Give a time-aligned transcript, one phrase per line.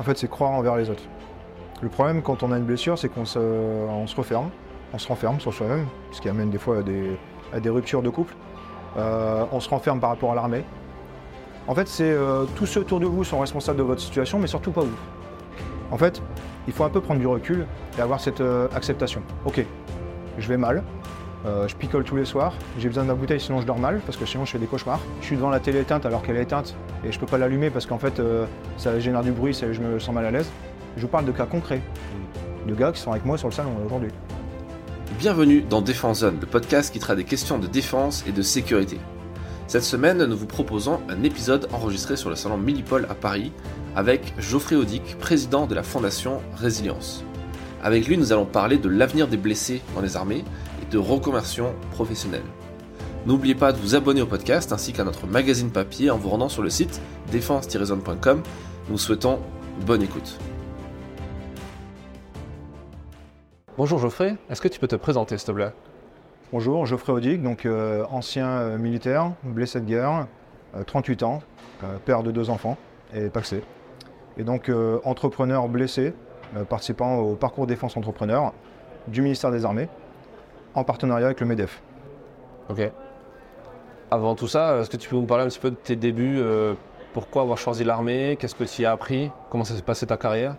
[0.00, 1.02] en fait, c'est croire envers les autres.
[1.82, 4.48] Le problème quand on a une blessure, c'est qu'on se, on se referme,
[4.94, 6.78] on se renferme sur soi-même, ce qui amène des fois
[7.52, 8.34] à des, ruptures de couple.
[8.96, 10.64] Euh, on se renferme par rapport à l'armée.
[11.68, 14.46] En fait, c'est euh, tous ceux autour de vous sont responsables de votre situation, mais
[14.46, 14.96] surtout pas vous.
[15.90, 16.22] En fait,
[16.66, 17.66] il faut un peu prendre du recul
[17.98, 19.22] et avoir cette euh, acceptation.
[19.44, 19.64] Ok,
[20.38, 20.82] je vais mal,
[21.46, 24.00] euh, je picole tous les soirs, j'ai besoin de ma bouteille sinon je dors mal
[24.04, 25.00] parce que sinon je fais des cauchemars.
[25.20, 27.70] Je suis devant la télé éteinte alors qu'elle est éteinte et je peux pas l'allumer
[27.70, 28.44] parce qu'en fait euh,
[28.76, 30.50] ça génère du bruit, ça- je me sens mal à l'aise.
[30.96, 31.80] Je vous parle de cas concrets,
[32.66, 34.10] de gars qui sont avec moi sur le salon aujourd'hui.
[35.18, 38.98] Bienvenue dans Défense Zone, le podcast qui traite des questions de défense et de sécurité.
[39.66, 43.52] Cette semaine, nous vous proposons un épisode enregistré sur le salon Millipol à Paris
[43.96, 47.24] avec Geoffrey Audic, président de la fondation Résilience.
[47.82, 50.44] Avec lui, nous allons parler de l'avenir des blessés dans les armées
[50.90, 52.42] de reconversion professionnelle.
[53.26, 56.48] N'oubliez pas de vous abonner au podcast ainsi qu'à notre magazine papier en vous rendant
[56.48, 57.00] sur le site
[57.30, 58.38] défense-zone.com.
[58.38, 59.38] Nous vous souhaitons
[59.86, 60.38] bonne écoute.
[63.76, 65.72] Bonjour Geoffrey, est-ce que tu peux te présenter s'il te plaît?
[66.52, 70.26] Bonjour, Geoffrey Audic, donc euh, ancien euh, militaire, blessé de guerre,
[70.74, 71.42] euh, 38 ans,
[71.84, 72.76] euh, père de deux enfants
[73.14, 73.62] et paxé.
[74.36, 76.14] Et donc euh, entrepreneur blessé,
[76.56, 78.52] euh, participant au parcours défense entrepreneur
[79.08, 79.88] du ministère des Armées,
[80.74, 81.82] en partenariat avec le MEDEF.
[82.68, 82.90] Ok.
[84.10, 86.38] Avant tout ça, est-ce que tu peux nous parler un petit peu de tes débuts
[86.38, 86.74] euh,
[87.12, 90.16] Pourquoi avoir choisi l'armée Qu'est-ce que tu y as appris Comment ça s'est passé ta
[90.16, 90.56] carrière?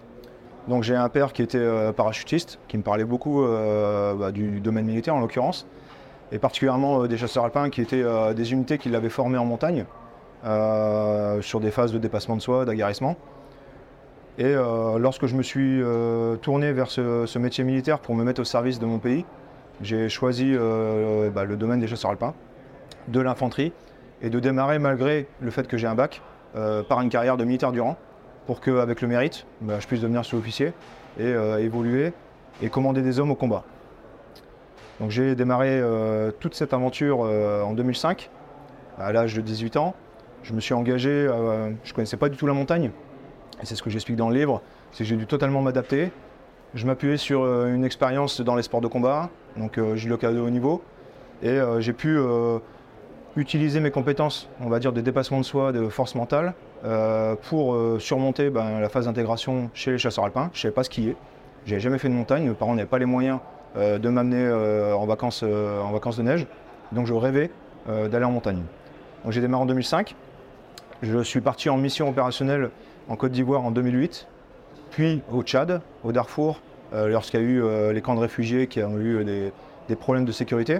[0.67, 4.62] Donc j'ai un père qui était euh, parachutiste, qui me parlait beaucoup euh, bah, du
[4.62, 5.67] domaine militaire en l'occurrence,
[6.32, 9.86] et particulièrement des chasseurs alpins qui étaient des unités qui l'avaient formé en montagne,
[11.42, 13.17] sur des phases de dépassement de soi, d'aguerrissement.
[14.38, 14.54] Et
[14.98, 15.82] lorsque je me suis
[16.42, 19.26] tourné vers ce, ce métier militaire pour me mettre au service de mon pays,
[19.81, 22.33] j'ai choisi euh, bah, le domaine des chasseurs alpins,
[23.07, 23.73] de l'infanterie,
[24.21, 26.21] et de démarrer malgré le fait que j'ai un bac,
[26.55, 27.97] euh, par une carrière de militaire du rang
[28.45, 30.73] pour qu'avec le mérite, bah, je puisse devenir sous-officier
[31.19, 32.13] et euh, évoluer
[32.61, 33.63] et commander des hommes au combat.
[34.99, 38.30] Donc j'ai démarré euh, toute cette aventure euh, en 2005,
[38.99, 39.95] à l'âge de 18 ans.
[40.43, 42.91] Je me suis engagé, euh, je ne connaissais pas du tout la montagne,
[43.61, 46.11] et c'est ce que j'explique dans le livre, c'est que j'ai dû totalement m'adapter.
[46.73, 50.39] Je m'appuyais sur euh, une expérience dans les sports de combat, donc euh, judoka de
[50.39, 50.82] haut niveau,
[51.44, 52.60] et euh, j'ai pu euh,
[53.36, 56.54] utiliser mes compétences, on va dire, de dépassement de soi, de force mentale,
[57.44, 60.50] pour surmonter ben, la phase d'intégration chez les chasseurs alpins.
[60.52, 61.16] Je ne savais pas skier,
[61.66, 63.38] j'avais jamais fait de montagne, mes parents n'avaient pas les moyens
[63.76, 66.48] de m'amener en, vacances, en vacances de neige,
[66.92, 67.52] donc je rêvais
[67.88, 68.64] d'aller en montagne.
[69.23, 70.16] Donc j'ai démarré en 2005,
[71.04, 72.72] je suis parti en mission opérationnelle
[73.08, 74.28] en Côte d'Ivoire en 2008,
[74.89, 76.60] puis au Tchad, au Darfour,
[76.93, 80.31] lorsqu'il y a eu euh, les camps de réfugiés qui ont eu des, problèmes de
[80.31, 80.79] sécurité.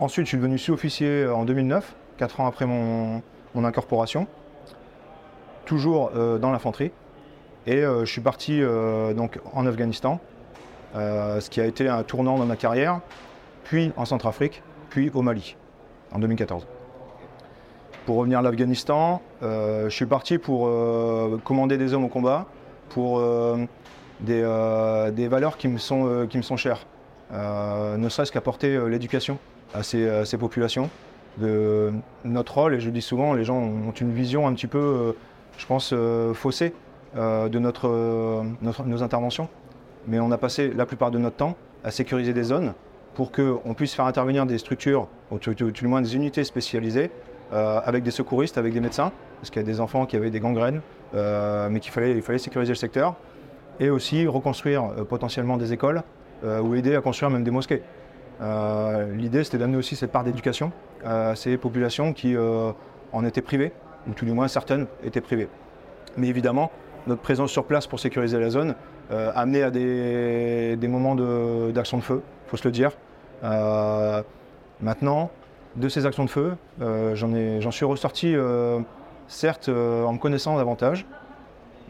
[0.00, 3.22] Ensuite, je suis devenu sous-officier en 2009, 4 ans après mon,
[3.54, 4.26] incorporation,
[5.66, 6.92] toujours euh, dans l'infanterie.
[7.66, 10.20] Et euh, je suis parti euh, donc en Afghanistan,
[10.96, 13.00] euh, ce qui a été un tournant dans ma carrière,
[13.64, 15.56] puis en Centrafrique, puis au Mali,
[16.12, 16.66] en 2014.
[18.06, 22.46] Pour revenir à l'Afghanistan, euh, je suis parti pour euh, commander des hommes au combat,
[22.90, 23.64] pour euh,
[24.24, 26.86] des, euh, des valeurs qui me sont, euh, qui me sont chères,
[27.32, 29.38] Euh, ne serait-ce qu'apporter l'éducation
[29.72, 30.88] à ces, populations.
[31.38, 31.90] De
[32.24, 35.16] notre rôle, et je le dis souvent, les gens ont une vision un petit peu,
[35.58, 35.92] je pense,
[36.34, 36.72] faussée
[37.16, 39.48] de nos interventions.
[40.06, 42.74] Mais on a passé la plupart de notre temps à sécuriser des zones
[43.14, 47.10] pour qu'on puisse faire intervenir des structures, ou tout, tout- du moins des unités spécialisées,
[47.52, 50.40] avec des secouristes, avec des médecins, parce qu'il y a des enfants qui avaient des
[50.40, 50.82] gangrènes,
[51.14, 53.16] mais qu'il fallait, il fallait sécuriser le secteur,
[53.80, 56.02] et aussi reconstruire euh, potentiellement des écoles
[56.44, 57.82] euh, ou aider à construire même des mosquées.
[58.40, 60.72] Euh, L'idée, c'était d'amener aussi cette part d'éducation
[61.04, 62.34] à ces populations qui
[63.12, 63.72] en étaient privées,
[64.08, 65.48] ou tout du moins certaines étaient privées.
[66.16, 66.70] Mais évidemment,
[67.06, 68.74] notre présence sur place pour sécuriser la zone
[69.10, 72.92] a amené à des, moments d'action de, feu, il faut se le dire.
[74.80, 75.30] Maintenant,
[75.76, 78.34] de ces actions de feu, j'en suis ressorti,
[79.28, 81.04] certes, en me connaissant davantage,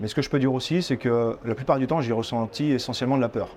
[0.00, 2.72] mais ce que je peux dire aussi, c'est que la plupart du temps, j'ai ressenti
[2.72, 3.48] essentiellement de la peur.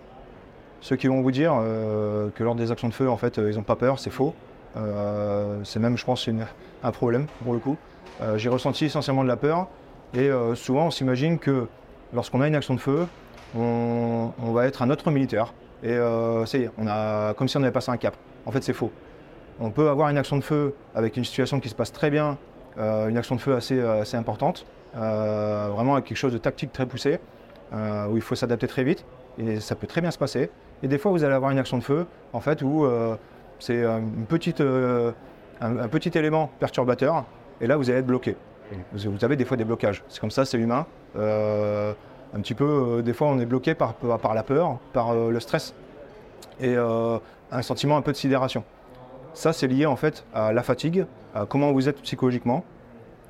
[0.81, 3.51] Ceux qui vont vous dire euh, que lors des actions de feu, en fait, euh,
[3.51, 4.33] ils n'ont pas peur, c'est faux.
[4.75, 6.29] Euh, c'est même, je pense,
[6.83, 7.77] un problème pour le coup.
[8.35, 9.67] J'ai ressenti essentiellement de la peur,
[10.15, 11.67] et souvent, on s'imagine que
[12.13, 13.05] lorsqu'on a une action de feu,
[13.55, 15.95] on, va être un autre militaire, et
[16.47, 18.15] ça y est, on a, comme si on avait passé un cap.
[18.47, 18.91] En fait, c'est faux.
[19.59, 22.39] On peut avoir une action de feu avec une situation qui se passe très bien,
[22.79, 27.19] une action de feu assez, importante, vraiment avec quelque chose de tactique très poussé,
[27.73, 29.05] euh, où il faut s'adapter très vite,
[29.37, 30.49] et ça peut très bien se passer.
[30.83, 33.15] Et des fois, vous allez avoir une action de feu, en fait, où euh,
[33.59, 33.99] c'est euh,
[34.59, 35.11] euh,
[35.61, 37.25] un, petit élément perturbateur,
[37.61, 38.35] et là, vous allez être bloqué.
[38.93, 40.03] Vous, avez des fois des blocages.
[40.09, 40.85] C'est comme ça, c'est humain.
[41.15, 41.93] Euh,
[42.33, 43.95] un petit peu, euh, des fois, on est bloqué par,
[44.33, 45.73] la peur, par euh, le stress
[46.59, 47.17] et euh,
[47.51, 48.63] un sentiment un peu de sidération.
[49.33, 51.05] Ça, c'est lié en fait à la fatigue,
[51.35, 52.63] à comment vous êtes psychologiquement,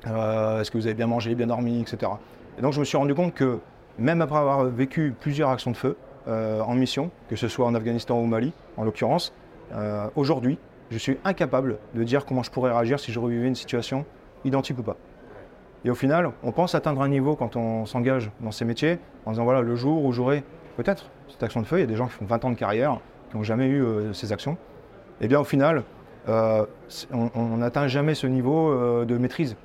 [0.06, 2.12] euh, est-ce que vous avez bien mangé, bien dormi, etc.
[2.58, 3.58] Et donc, je me suis rendu compte que
[3.98, 5.96] même après avoir vécu plusieurs actions de feu
[6.28, 9.32] euh, en mission, que ce soit en Afghanistan ou au Mali, en l'occurrence,
[9.72, 10.58] euh, aujourd'hui,
[10.90, 14.04] je suis incapable de dire comment je pourrais réagir si je revivais une situation
[14.44, 14.96] identique ou pas.
[15.84, 19.32] Et au final, on pense atteindre un niveau quand on s'engage dans ces métiers en
[19.32, 20.42] disant voilà, le jour où j'aurai
[20.76, 22.56] peut-être cette action de feu, il y a des gens qui font 20 ans de
[22.56, 22.98] carrière,
[23.30, 24.56] qui n'ont jamais eu ces actions.
[25.20, 25.84] Et bien au final,
[26.26, 29.56] on n'atteint jamais ce niveau de maîtrise.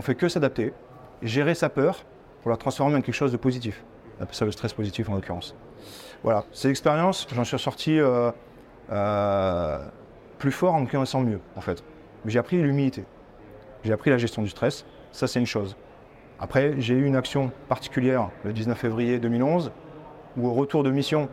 [0.00, 0.72] On fait que s'adapter,
[1.20, 2.06] gérer sa peur
[2.40, 3.84] pour la transformer en quelque chose de positif.
[4.18, 5.54] On appelle ça le stress positif en l'occurrence.
[6.22, 8.30] Voilà, ces expériences, j'en suis ressorti euh,
[8.90, 9.78] euh,
[10.38, 11.84] plus fort en me connaissant mieux en fait.
[12.24, 13.04] J'ai appris l'humilité,
[13.84, 15.76] j'ai appris la gestion du stress, ça c'est une chose.
[16.38, 19.70] Après, j'ai eu une action particulière le 19 février 2011
[20.38, 21.28] où au retour de mission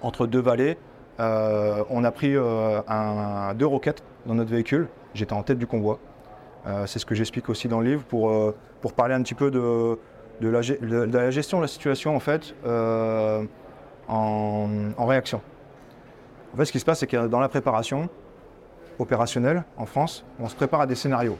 [0.00, 0.78] entre deux vallées,
[1.20, 4.88] euh, on a pris deux roquettes dans notre véhicule.
[5.12, 5.98] J'étais en tête du convoi.
[6.66, 8.54] Euh, c'est ce que j'explique aussi dans le livre pour, euh,
[8.96, 9.98] parler un petit peu de,
[10.40, 13.44] la, gestion de la situation en fait euh,
[14.08, 15.40] en, réaction.
[16.52, 18.08] En fait, ce qui se passe, c'est que dans la préparation
[18.98, 21.38] opérationnelle en France, on se prépare à des scénarios.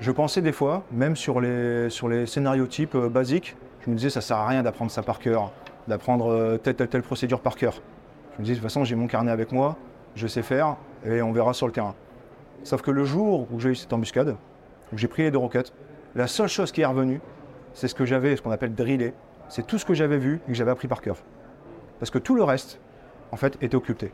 [0.00, 1.90] Je pensais des fois, même sur les,
[2.26, 5.52] scénarios types basiques, je me disais ça sert à rien d'apprendre ça par cœur,
[5.88, 7.74] d'apprendre telle, telle, telle procédure par cœur.
[8.34, 9.76] Je me disais de toute façon j'ai mon carnet avec moi,
[10.14, 11.94] je sais faire et on verra sur le terrain.
[12.64, 14.36] Sauf que le jour où j'ai eu cette embuscade,
[14.92, 15.72] où j'ai pris les deux roquettes,
[16.14, 17.20] la seule chose qui est revenue,
[17.74, 19.14] c'est ce que j'avais, ce qu'on appelle drillé,
[19.48, 21.16] c'est tout ce que j'avais vu et que j'avais appris par cœur.
[21.98, 22.80] Parce que tout le reste,
[23.32, 24.12] en fait, était occulté.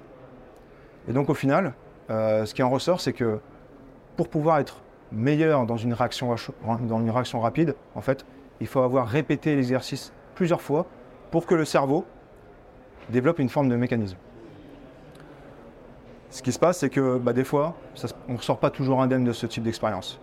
[1.09, 1.75] Et donc au final,
[2.11, 3.39] euh, ce qui en ressort, c'est que
[4.17, 6.35] pour pouvoir être meilleur dans une réaction,
[7.12, 8.25] réaction rapide, en fait,
[8.61, 10.87] il faut avoir répété l'exercice plusieurs fois
[11.31, 12.05] pour que le cerveau
[13.11, 14.17] développe une forme de mécanisme.
[16.30, 17.75] Ce qui se passe, c'est que bah, des fois,
[18.28, 20.20] on ne ressort pas toujours indemne de ce type d'expérience.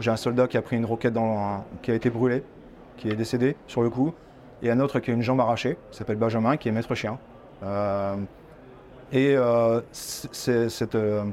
[0.00, 2.42] J'ai un soldat qui a pris une roquette dans qui a été brûlé,
[2.98, 4.12] qui est décédé sur le coup,
[4.62, 7.18] et un autre qui a une jambe arrachée, qui s'appelle Benjamin, qui est maître chien.
[7.62, 8.16] Euh,
[9.12, 9.80] et euh,
[10.48, 11.24] euh,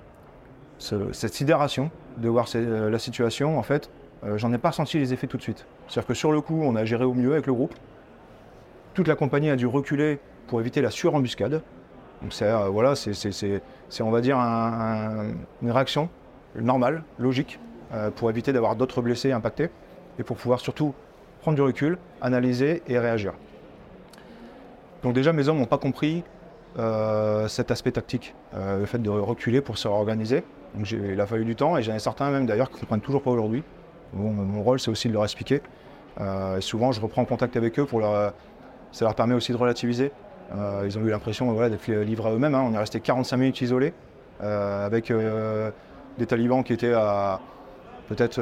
[0.77, 3.89] ce- cette sidération de voir la situation, en fait,
[4.35, 5.65] j'en ai pas ressenti les effets tout de suite.
[5.87, 7.73] C'est-à-dire que sur le coup, on a géré au mieux avec le groupe.
[8.93, 11.61] Toute la compagnie a dû reculer pour éviter la surembuscade.
[12.21, 12.33] Donc
[12.71, 13.11] voilà, c'est,
[13.93, 16.09] c'est- on va dire un- un- une réaction
[16.55, 17.59] normale, logique,
[17.93, 19.69] euh, pour éviter d'avoir d'autres blessés impactés
[20.19, 20.93] et pour pouvoir surtout
[21.41, 23.33] prendre du recul, analyser et réagir.
[25.03, 26.23] Donc déjà, mes hommes n'ont pas compris
[26.79, 30.43] euh, cet aspect tactique, euh, le fait de reculer pour se réorganiser.
[30.73, 32.99] Donc il a fallu du temps et j'en ai certains même d'ailleurs qui ne comprennent
[33.01, 33.61] toujours pas aujourd'hui.
[34.13, 35.61] Mon rôle, c'est aussi de leur expliquer.
[36.61, 38.33] Souvent, je reprends contact avec eux pour leur.
[38.91, 40.11] Ça leur permet aussi de relativiser.
[40.55, 42.55] Euh, ils ont eu l'impression voilà, d'être livrés à eux-mêmes.
[42.55, 42.65] hein.
[42.67, 43.93] On est resté 45 minutes isolés
[44.41, 45.71] euh, avec euh,
[46.17, 47.39] des talibans qui étaient à
[48.07, 48.39] peut-être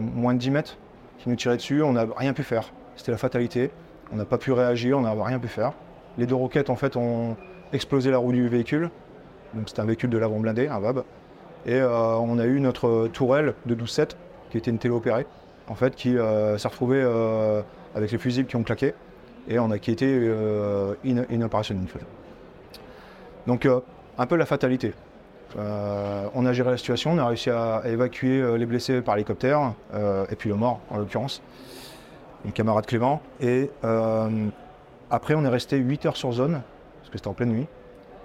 [0.00, 0.78] moins de 10 mètres,
[1.18, 1.82] qui nous tiraient dessus.
[1.82, 2.72] On n'a rien pu faire.
[2.96, 3.70] C'était la fatalité.
[4.12, 5.72] On n'a pas pu réagir, on n'a rien pu faire.
[6.18, 7.36] Les deux roquettes, en fait, ont
[7.72, 8.90] explosé la roue du véhicule.
[9.54, 11.04] Donc c'était un véhicule de l'avant blindé, un VAB.
[11.66, 14.10] Et on a eu notre tourelle de 12-7,
[14.50, 15.26] qui était une téléopérée,
[15.68, 17.02] en fait, qui s'est retrouvée
[17.94, 18.94] avec les fusibles qui ont claqué.
[19.48, 21.24] Et on a qui était euh, in-
[21.86, 22.00] fait.
[23.46, 23.80] Donc euh,
[24.18, 24.94] un peu la fatalité.
[25.56, 29.16] Euh, on a géré la situation, on a réussi à, évacuer euh, les blessés par
[29.16, 29.74] hélicoptère,
[30.30, 31.42] et puis le mort en l'occurrence,
[32.44, 33.20] mon camarade Clément.
[33.40, 33.70] Et
[35.10, 36.62] après, on est resté 8 heures sur zone,
[37.00, 37.66] parce que c'était en pleine nuit,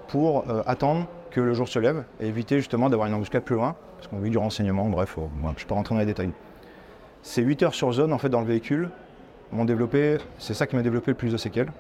[0.08, 3.76] pour attendre que le jour se lève et éviter justement d'avoir une embuscade plus loin,
[3.98, 6.32] parce qu'on a eu du renseignement, bref, je ne vais pas rentrer dans les détails.
[7.22, 8.90] Ces 8 heures sur zone, en fait, dans le véhicule,
[9.52, 11.72] m'ont développé, c'est ça qui m'a développé le plus de séquelles,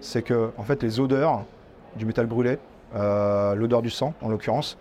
[0.00, 1.44] c'est que, en fait, les odeurs
[1.96, 2.58] du métal brûlé,
[2.94, 4.78] euh, l'odeur du sang en l'occurrence,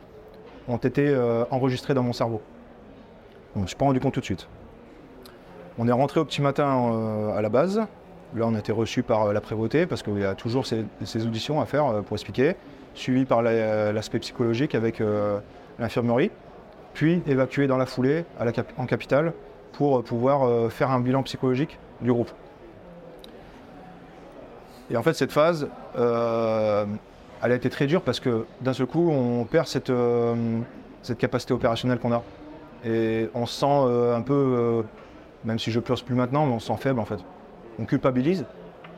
[0.68, 2.42] ont été euh, enregistrées dans mon cerveau.
[3.56, 4.48] Je ne suis pas rendu compte tout de suite.
[5.78, 7.82] On est rentré au petit matin euh, à la base.
[8.36, 10.86] Là, on a été reçu par la prévôté parce qu'il y a toujours ces,
[11.26, 12.56] auditions à faire pour expliquer,
[12.96, 15.04] suivi par la- l'aspect psychologique avec
[15.78, 16.32] l'infirmerie,
[16.96, 18.26] puis évacué dans la foulée
[18.80, 19.34] en capitale
[19.74, 22.32] pour pouvoir faire un bilan psychologique du groupe.
[24.90, 26.86] Et en fait, cette phase, euh,
[27.42, 30.36] elle a été très dure parce que d'un seul coup, on perd cette, euh,
[31.18, 32.24] capacité opérationnelle qu'on a.
[32.86, 34.84] Et on se sent euh, un peu,
[35.46, 37.20] même si je pleure plus maintenant, mais on se sent faible en fait.
[37.80, 38.46] On culpabilise.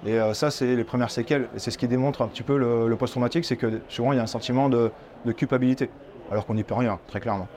[0.06, 1.48] Et ça, c'est les premières séquelles.
[1.56, 4.20] Et c'est ce qui démontre un petit peu le, post-traumatique, c'est que souvent, il y
[4.20, 4.92] a un sentiment de,
[5.24, 5.90] de culpabilité,
[6.30, 7.48] alors qu'on n'y peut rien, très clairement.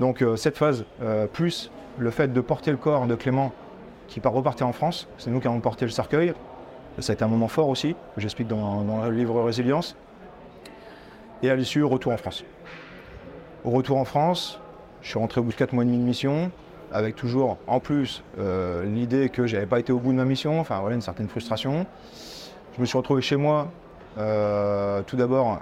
[0.00, 0.84] Donc cette phase,
[1.32, 3.52] plus le fait de porter le corps de Clément
[4.08, 6.34] qui part repartir en France, c'est nous qui avons porté le cercueil.
[7.00, 9.96] Ça a été un moment fort aussi, que j'explique dans, le livre Résilience.
[11.42, 12.44] Et à l'issue, retour en France.
[13.64, 14.60] Au retour en France,
[15.02, 16.50] je suis rentré au bout de 4 mois et demi de mission,
[16.92, 20.60] avec toujours en plus euh, l'idée que j'avais pas été au bout de ma mission,
[20.60, 21.86] enfin voilà, une certaine frustration.
[22.76, 23.70] Je me suis retrouvé chez moi,
[24.18, 25.60] euh, tout d'abord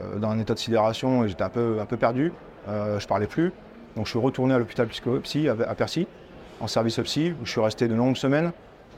[0.00, 2.32] euh, dans un état de sidération et j'étais un peu, un peu perdu,
[2.68, 3.52] je parlais plus.
[3.96, 6.06] Donc je suis retourné à l'hôpital psy à, à Percy,
[6.60, 8.52] en service psy, où je suis resté de longues semaines.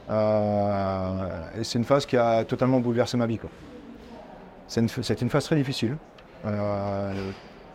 [0.09, 3.39] Euh, et c'est une phase qui a totalement bouleversé ma vie.
[4.67, 5.97] C'est une, c'est une phase très difficile.
[6.45, 7.13] Euh,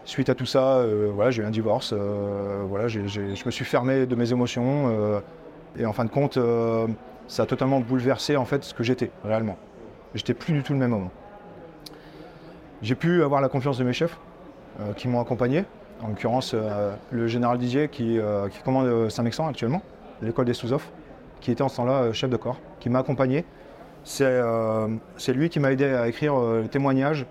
[0.05, 1.93] suite à tout ça, euh, voilà, j'ai eu un divorce.
[1.93, 5.23] voilà, je me suis fermé de mes émotions.
[5.79, 6.39] et en fin de compte,
[7.29, 9.57] ça a totalement bouleversé en fait ce que j'étais réellement.
[10.15, 11.09] J'étais plus du tout le même homme.
[12.83, 14.19] J'ai pu avoir la confiance de mes chefs
[14.97, 15.65] qui m'ont accompagné.
[16.03, 19.83] En l'occurrence, euh, le général Didier qui, euh, commande euh, Saint-Mexan actuellement,
[20.21, 20.91] l'école des sous-offres,
[21.41, 23.45] qui était en ce temps-là chef de corps, qui m'a accompagné.
[24.05, 27.25] C'est lui qui m'a aidé à écrire le témoignage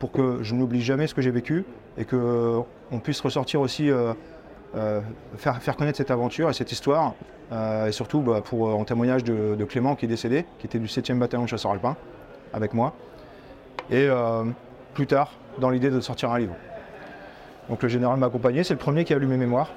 [0.00, 1.64] pour que je n'oublie jamais ce que j'ai vécu
[1.96, 2.66] et qu'on
[3.02, 3.90] puisse ressortir aussi,
[5.36, 7.14] faire, faire connaître cette aventure et cette histoire.
[7.52, 10.86] et surtout bah, pour, en témoignage de, de Clément qui est décédé, qui était du
[10.86, 11.96] 7e bataillon de chasseurs alpins
[12.52, 12.92] avec moi.
[13.90, 14.08] Et
[14.94, 16.54] plus tard, dans l'idée de sortir un livre.
[17.68, 19.70] Donc le général m'a accompagné, c'est le premier qui a lu mes mémoires,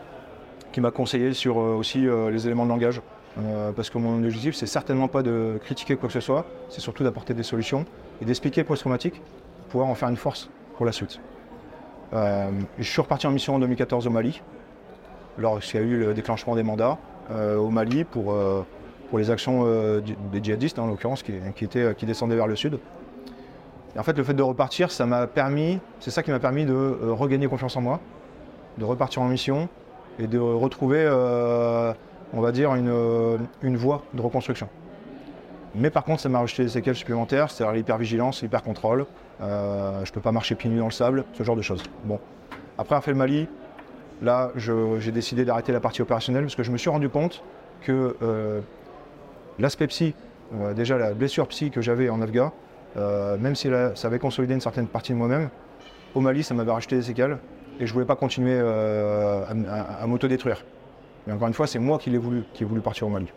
[0.71, 3.01] qui m'a conseillé sur euh, aussi euh, les éléments de langage.
[3.37, 6.81] Euh, parce que mon objectif, c'est certainement pas de critiquer quoi que ce soit, c'est
[6.81, 7.85] surtout d'apporter des solutions
[8.21, 9.21] et d'expliquer post-traumatique
[9.61, 11.19] pour pouvoir en faire une force pour la suite.
[12.11, 14.41] Je suis reparti en mission en 2014 au Mali,
[15.37, 16.97] lorsqu'il y a eu le déclenchement des mandats
[17.31, 18.33] au Mali pour,
[19.13, 19.63] les actions
[20.01, 22.79] des djihadistes, en l'occurrence, qui, qui descendaient vers le sud.
[23.97, 26.73] En fait, le fait de repartir, ça m'a permis, c'est ça qui m'a permis de
[26.73, 27.99] euh, regagner confiance en moi,
[28.77, 29.67] de repartir en mission
[30.19, 31.93] et de retrouver, euh,
[32.33, 34.69] on va dire, une, euh, une voie de reconstruction.
[35.75, 39.05] Mais par contre, ça m'a rajouté des séquelles supplémentaires, c'est-à-dire l'hypervigilance, l'hypercontrôle.
[39.39, 41.83] Je ne peux pas marcher pieds nus dans le sable, ce genre de choses.
[42.05, 42.19] Bon.
[42.77, 43.47] Après avoir fait le Mali,
[44.21, 47.43] là, j'ai décidé d'arrêter la partie opérationnelle parce que je me suis rendu compte
[47.81, 48.15] que
[49.59, 50.15] l'aspect psy,
[50.75, 52.51] déjà la blessure psy que j'avais en Afghan,
[52.97, 55.49] euh, même si ça avait consolidé une certaine partie de moi-même,
[56.15, 57.37] au Mali, ça m'avait rajouté des séquelles
[57.79, 59.43] et je voulais pas continuer euh,
[60.01, 60.63] à, m'autodétruire.
[61.27, 63.27] Mais encore une fois, c'est moi qui l'ai voulu, qui ai voulu partir au Mali.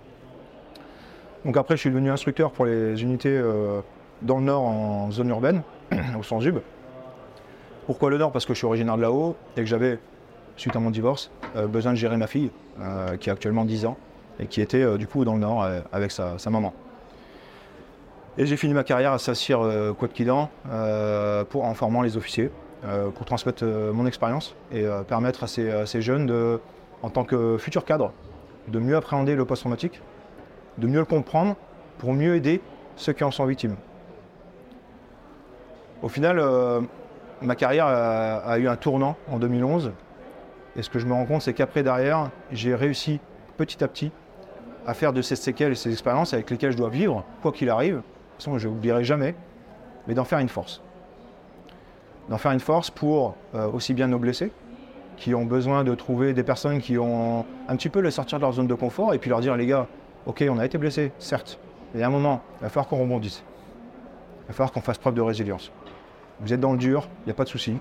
[1.44, 3.80] Donc après, je suis devenu instructeur pour les unités euh,
[4.22, 5.62] dans le Nord en zone urbaine,
[6.18, 6.58] au sens UB.
[7.86, 8.32] Pourquoi le Nord?
[8.32, 9.98] Parce que je suis originaire de là-haut et que j'avais,
[10.56, 11.32] suite à mon divorce,
[11.68, 12.50] besoin de gérer ma fille,
[13.18, 13.96] qui a actuellement 10 ans,
[14.38, 16.72] et qui était du coup dans le Nord avec sa maman.
[18.38, 19.92] Et j'ai fini ma carrière à Sassir euh,
[20.70, 22.50] euh, pour, en formant les officiers,
[22.84, 26.58] euh, pour transmettre euh, mon expérience et permettre à ces, jeunes, de,
[27.02, 28.12] en tant que futurs cadres,
[28.68, 30.00] de mieux appréhender le post-traumatique,
[30.78, 31.56] de mieux le comprendre
[31.98, 32.62] pour mieux aider
[32.96, 33.76] ceux qui en sont victimes.
[36.00, 36.42] Au final,
[37.42, 39.92] ma carrière a, a eu un tournant en 2011.
[40.74, 43.20] Et ce que je me rends compte, c'est qu'après, derrière, j'ai réussi
[43.58, 44.10] petit à petit
[44.86, 47.68] à faire de ces séquelles et ces expériences avec lesquelles je dois vivre, quoi qu'il
[47.68, 48.00] arrive.
[48.42, 49.36] Façon, je n'oublierai jamais,
[50.08, 50.82] mais d'en faire une force.
[52.28, 54.50] D'en faire une force pour euh, aussi bien nos blessés,
[55.16, 58.42] qui ont besoin de trouver des personnes qui ont un petit peu les sortir de
[58.42, 59.86] leur zone de confort et puis leur dire les gars,
[60.26, 61.60] ok, on a été blessés, certes,
[61.94, 63.44] mais a un moment, il va falloir qu'on rebondisse.
[64.40, 65.70] Il va falloir qu'on fasse preuve de résilience.
[66.40, 67.76] Vous êtes dans le dur, il n'y a pas de souci,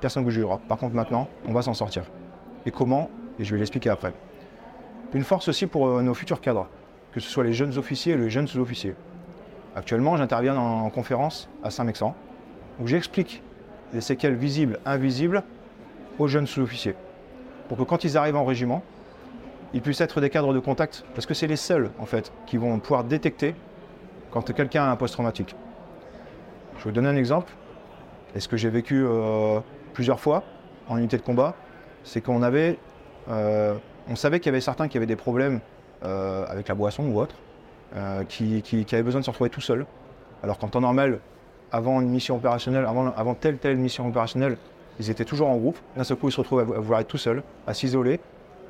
[0.00, 0.58] personne ne vous jugera.
[0.58, 2.02] Par contre, maintenant, on va s'en sortir.
[2.66, 3.10] Et comment?
[3.38, 4.12] Et je vais l'expliquer après.
[5.14, 6.66] Une force aussi pour euh, nos futurs cadres,
[7.12, 8.96] que ce soit les jeunes officiers et les jeunes sous-officiers.
[9.76, 12.14] Actuellement, j'interviens en, en conférence à Saint-Mexan,
[12.80, 13.42] où j'explique
[13.92, 15.42] les séquelles visibles, invisibles
[16.18, 16.94] aux jeunes sous-officiers,
[17.68, 18.82] pour que quand ils arrivent en régiment,
[19.72, 22.56] ils puissent être des cadres de contact, parce que c'est les seuls, en fait, qui
[22.56, 23.54] vont pouvoir détecter
[24.30, 25.54] quand quelqu'un a un post-traumatique.
[26.78, 27.52] Je vais vous donner un exemple.
[28.34, 29.60] Et ce que j'ai vécu euh,
[29.92, 30.44] plusieurs fois
[30.88, 31.54] en unité de combat,
[32.04, 33.74] c'est qu'on euh,
[34.14, 35.60] savait qu'il y avait certains qui avaient des problèmes
[36.04, 37.34] euh, avec la boisson ou autre,
[37.96, 39.86] euh, qui, qui- avaient besoin de se retrouver tout seuls.
[40.42, 41.20] Alors qu'en temps normal,
[41.72, 44.56] avant une mission opérationnelle, avant, avant telle telle mission opérationnelle,
[44.98, 45.78] ils étaient toujours en groupe.
[45.96, 48.20] D'un seul coup, ils se retrouvent à, vou- à vouloir être tout seuls, à s'isoler,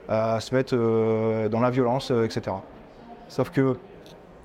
[0.08, 2.56] à se mettre euh, dans la violence, euh, etc.
[3.28, 3.76] Sauf que,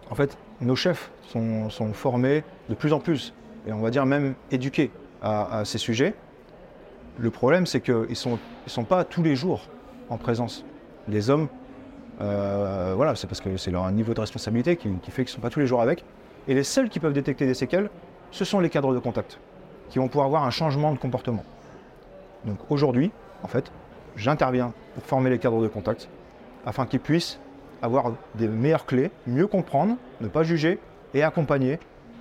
[0.09, 3.33] en fait, nos chefs sont, formés de plus en plus,
[3.67, 4.91] et on va dire même éduqués
[5.21, 6.13] à, ces sujets.
[7.17, 9.61] Le problème, c'est qu'ils ne sont, sont pas tous les jours
[10.09, 10.63] en présence.
[11.07, 11.47] Les hommes,
[12.21, 15.41] euh, voilà, c'est parce que c'est leur niveau de responsabilité qui, fait qu'ils ne sont
[15.41, 16.03] pas tous les jours avec.
[16.47, 17.89] Et les seuls qui peuvent détecter des séquelles,
[18.31, 19.39] ce sont les cadres de contact,
[19.89, 21.43] qui vont pouvoir avoir un changement de comportement.
[22.45, 23.11] Donc aujourd'hui,
[23.43, 23.71] en fait,
[24.15, 26.07] j'interviens pour former les cadres de contact
[26.65, 27.39] afin qu'ils puissent
[27.81, 30.79] avoir des meilleures clés, mieux comprendre, ne pas juger
[31.13, 31.79] et accompagner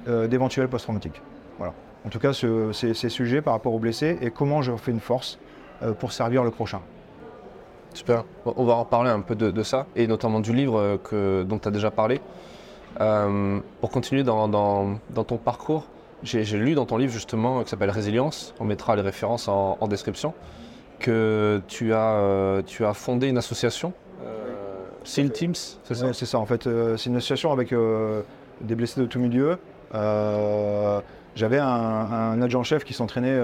[0.08, 1.20] euh, d'éventuels post-traumatiques.
[1.58, 1.72] Voilà.
[2.04, 4.90] En tout cas, ce- ces ces sujets par rapport aux blessés et comment je fais
[4.90, 5.38] une force
[5.82, 6.80] euh, pour servir le prochain.
[7.94, 8.24] Super.
[8.44, 11.42] On va en parler un peu de, de ça, et notamment du livre euh, que,
[11.44, 12.20] dont tu as déjà parlé.
[13.00, 15.84] Euh, pour continuer dans, dans- dans ton parcours,
[16.22, 19.88] j'ai lu dans ton livre justement qui s'appelle Résilience, on mettra les références en, en
[19.88, 20.32] description,
[20.98, 23.92] que tu as, euh, tu as fondé une association,
[24.24, 24.52] euh,
[25.04, 27.74] SEAL Teams, c'est ça Ouais, c'est ça, en fait, c'est une association avec
[28.60, 29.58] des blessés de tout milieu.
[31.36, 33.38] J'avais un, un adjoint-chef qui s'entraînait,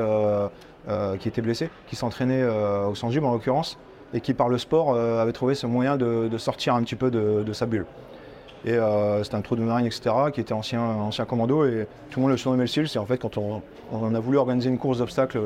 [1.19, 3.79] qui était blessé, qui s'entraînait au centre gym en l'occurrence,
[4.13, 7.11] et qui par le sport euh, avait trouvé ce moyen de, sortir un petit peu
[7.11, 7.87] de, sa bulle.
[8.65, 12.21] Et euh, c'était un trou de marine, etc., qui était ancien, ancien commando, et tout
[12.21, 12.89] le monde le surnommait le SEAL.
[12.89, 15.41] C'est en fait quand on, a voulu organiser une course d'obstacles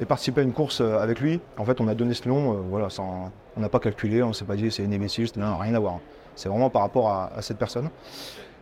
[0.00, 2.52] et participer à une course euh, avec lui, en fait on a donné ce nom,
[2.52, 5.58] euh, voilà, on n'a pas calculé, on ne s'est pas dit c'est une imbécile, non,
[5.58, 5.98] rien à voir.
[6.36, 7.90] C'est vraiment par rapport à, à cette personne.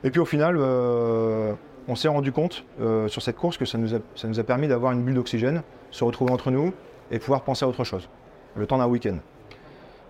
[0.05, 1.55] Et puis au final, euh,
[1.89, 4.45] on s'est rendu compte euh, sur cette course que ça nous a, ça nous a
[4.45, 6.73] permis d'avoir une bulle d'oxygène, se retrouver entre nous
[7.11, 8.09] et pouvoir penser à autre chose,
[8.57, 9.19] le temps d'un week-end.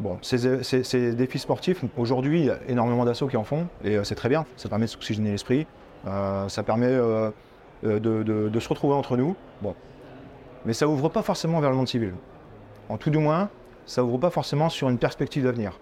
[0.00, 4.04] Bon, ces, défis sportifs, aujourd'hui, il y a énormément d'assauts qui en font, et euh,
[4.04, 5.66] c'est très bien, ça permet de s'oxygéner l'esprit,
[6.06, 7.30] euh, ça permet euh,
[7.82, 9.34] de, se retrouver entre nous.
[9.60, 9.74] Bon.
[10.64, 12.14] Mais ça ouvre pas forcément vers le monde civil.
[12.88, 13.48] En tout du moins,
[13.86, 15.72] ça ouvre pas forcément sur une perspective d'avenir.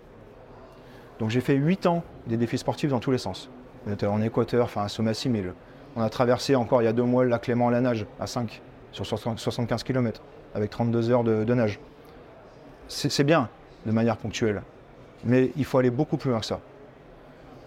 [1.18, 3.50] Donc j'ai fait 8 ans des défis sportifs dans tous les sens.
[3.86, 5.52] On était en Équateur, enfin à sommet à 6000.
[5.94, 8.06] On a traversé encore il y a deux mois le lac Clément à la nage,
[8.18, 10.22] à 5, sur 60 75 km,
[10.54, 11.80] avec 32 heures de nage.
[12.88, 13.48] C'est bien,
[13.84, 14.62] de manière ponctuelle.
[15.24, 16.60] Mais il faut aller beaucoup plus loin que ça.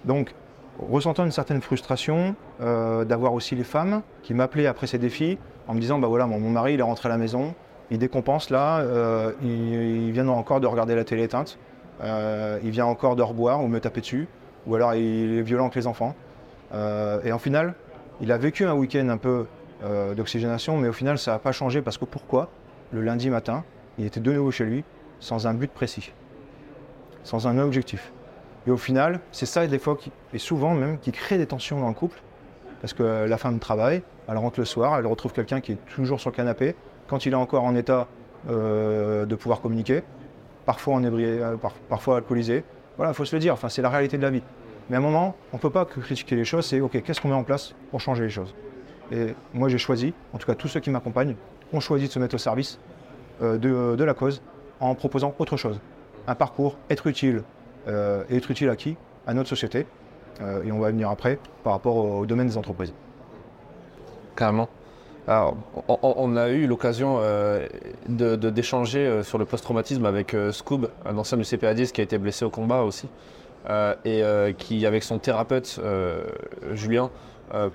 [0.06, 0.34] Donc,
[0.80, 5.74] ressentant une certaine frustration euh, d'avoir aussi les femmes qui m'appelaient après ces défis en
[5.74, 7.54] me disant bah voilà mon, mon mari est rentré à la maison,
[7.92, 11.58] il décompense là, euh, il, vient encore de regarder la télé éteinte,
[12.02, 14.28] euh, il vient encore de reboire ou me taper dessus,
[14.68, 16.16] ou alors il est violent avec les enfants.
[17.26, 17.74] Et en final,
[18.22, 19.48] il a vécu un week-end un peu
[20.16, 22.50] d'oxygénation, mais au final ça n'a pas changé parce que pourquoi?
[22.92, 23.64] Le lundi matin,
[23.98, 24.84] il était de nouveau chez lui
[25.20, 26.12] sans un but précis,
[27.24, 28.12] sans un objectif.
[28.68, 31.80] Et au final, c'est ça des fois, qui, et souvent même, qui crée des tensions
[31.80, 32.22] dans le couple.
[32.82, 36.20] Parce que la femme travaille, elle rentre le soir, elle retrouve quelqu'un qui est toujours
[36.20, 36.76] sur le canapé,
[37.08, 38.08] quand il est encore en état
[38.50, 40.04] euh, de pouvoir communiquer,
[40.66, 42.64] parfois en ébrié, euh, par- parfois alcoolisé.
[42.96, 44.44] Voilà, il faut se le dire, enfin, c'est la réalité de la vie.
[44.90, 47.20] Mais à un moment, on ne peut pas que critiquer les choses, c'est OK, qu'est-ce
[47.20, 48.56] qu'on met en place pour changer les choses?
[49.12, 51.36] Et moi, j'ai choisi, en tout cas tous ceux qui m'accompagnent,
[51.74, 52.80] ont choisi de se mettre au service
[53.42, 54.42] euh, de la cause
[54.80, 55.80] en proposant autre chose.
[56.28, 57.44] Un parcours, être utile,
[57.88, 58.96] euh, et être utile à qui?
[59.28, 59.86] À notre société.
[60.42, 62.94] Euh, et on va venir après par rapport au, domaine des entreprises.
[64.36, 64.70] Carrément.
[65.88, 67.68] On, a eu l'occasion euh,
[68.08, 72.50] d'échanger sur le post-traumatisme avec Scoob, un ancien du CPA10 qui a été blessé au
[72.50, 73.08] combat aussi,
[74.06, 74.24] et
[74.58, 75.80] qui, avec son thérapeute
[76.74, 77.12] Julien,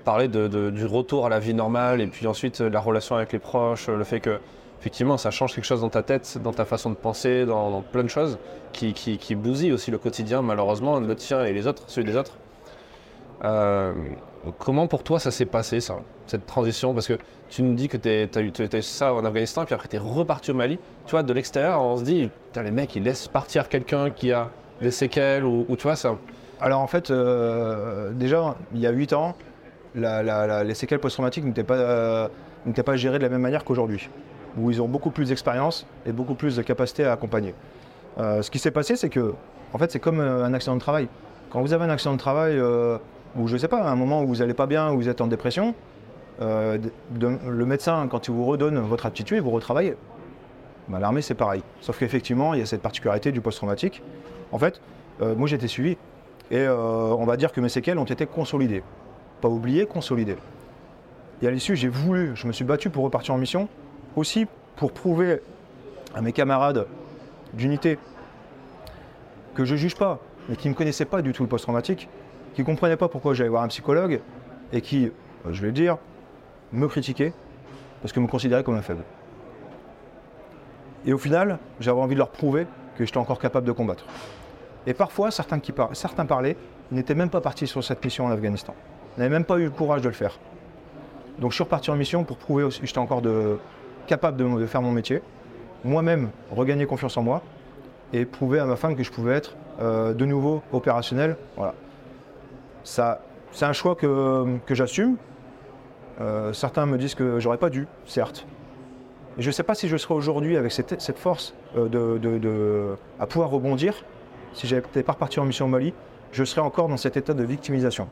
[0.04, 3.88] parlait du retour à la vie normale, et puis ensuite la relation avec les proches,
[3.88, 4.40] le fait que,
[4.80, 8.02] effectivement, ça change quelque chose dans ta tête, dans ta façon de penser, dans, plein
[8.02, 8.38] de choses,
[8.72, 12.37] qui, qui, bousillent aussi le quotidien, malheureusement, le tien et les autres, celui des autres.
[13.44, 13.92] Euh,
[14.58, 16.94] comment pour toi ça s'est passé, cette transition?
[16.94, 17.18] Parce que
[17.50, 20.50] tu nous dis que tu as eu, ça en Afghanistan, puis après tu es reparti
[20.50, 20.78] au Mali.
[21.06, 24.50] Tu vois, de l'extérieur, on se dit, les mecs, ils laissent partir quelqu'un qui a
[24.80, 26.16] des séquelles, ou, ou tu vois, ça.
[26.60, 29.37] Alors en fait, euh, déjà, il y a 8 ans,
[29.94, 32.28] les séquelles post-traumatiques n'étaient pas, euh,
[32.84, 34.08] pas gérées de la même manière qu'aujourd'hui,
[34.56, 37.54] où ils ont beaucoup plus d'expérience et beaucoup plus de capacité à accompagner.
[38.18, 39.34] Euh, ce qui s'est passé, c'est que,
[39.72, 41.08] en fait, c'est comme euh, un accident de travail.
[41.50, 42.98] Quand vous avez un accident de travail, euh,
[43.36, 45.26] ou je sais pas, un moment où vous n'allez pas bien, où vous êtes en
[45.26, 45.74] dépression,
[46.40, 49.94] le médecin, quand il vous redonne votre aptitude, vous retravaille.
[50.88, 51.62] Bah, L'armée, c'est pareil.
[51.80, 54.02] Sauf qu'effectivement, il y a cette particularité du post-traumatique.
[54.50, 54.80] En fait,
[55.20, 55.96] moi, été suivi.
[56.50, 58.82] Et on va dire que mes séquelles ont été consolidées.
[59.40, 60.36] Pas oubliées, consolidées.
[61.40, 63.68] Et à l'issue, j'ai voulu, je me suis battu pour repartir en mission,
[64.16, 64.46] aussi
[64.77, 65.40] pour prouver
[66.14, 66.87] à mes camarades
[67.53, 67.98] d'unité
[69.55, 72.09] que je juge pas, mais qui ne connaissaient pas du tout le post-traumatique,
[72.55, 74.20] qui ne comprenaient pas pourquoi j'allais voir un psychologue,
[74.72, 75.11] et qui, euh,
[75.53, 75.98] je vais le dire,
[76.72, 77.33] me critiquaient,
[78.03, 79.05] parce que me considéraient comme un faible.
[81.07, 84.05] Et au final, j'avais envie de leur prouver que j'étais encore capable de combattre.
[84.87, 86.57] Et parfois, certains, qui par- certains parlaient
[86.90, 88.74] n'étaient même pas partis sur cette mission en Afghanistan.
[89.16, 90.38] N'avaient même pas eu le courage de le faire.
[91.38, 93.59] Donc je suis reparti en mission pour prouver que j'étais encore de-
[94.06, 95.22] capable de, faire mon métier,
[95.84, 97.42] moi-même regagner confiance en moi
[98.12, 101.36] et prouver à ma femme que je pouvais être euh, de nouveau opérationnel.
[101.56, 101.74] Voilà.
[102.84, 103.20] Ça,
[103.52, 105.16] c'est un choix que, que j'assume.
[106.20, 108.46] Euh, certains me disent que j'aurais pas dû, certes.
[109.36, 112.18] Et je ne sais pas si je serais aujourd'hui avec cette, cette force euh, de,
[112.18, 114.04] de- de- à pouvoir rebondir
[114.52, 115.92] si j'étais pas reparti en mission au Mali,
[116.30, 118.08] je serais encore dans cet état de victimisation.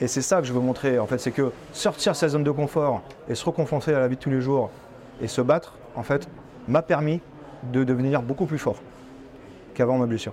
[0.00, 2.42] Et c'est ça que je veux montrer, en fait, c'est que sortir de sa zone
[2.42, 4.70] de confort et se reconfronter à la vie de tous les jours
[5.20, 6.28] et se battre, en fait,
[6.68, 7.20] m'a permis
[7.70, 8.76] de devenir beaucoup plus fort
[9.74, 10.32] qu'avant ma blessure.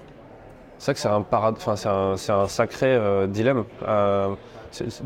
[0.79, 1.75] C'est vrai que c'est un, enfin,
[2.15, 3.65] c'est un, sacré euh, dilemme.
[3.85, 4.35] Euh,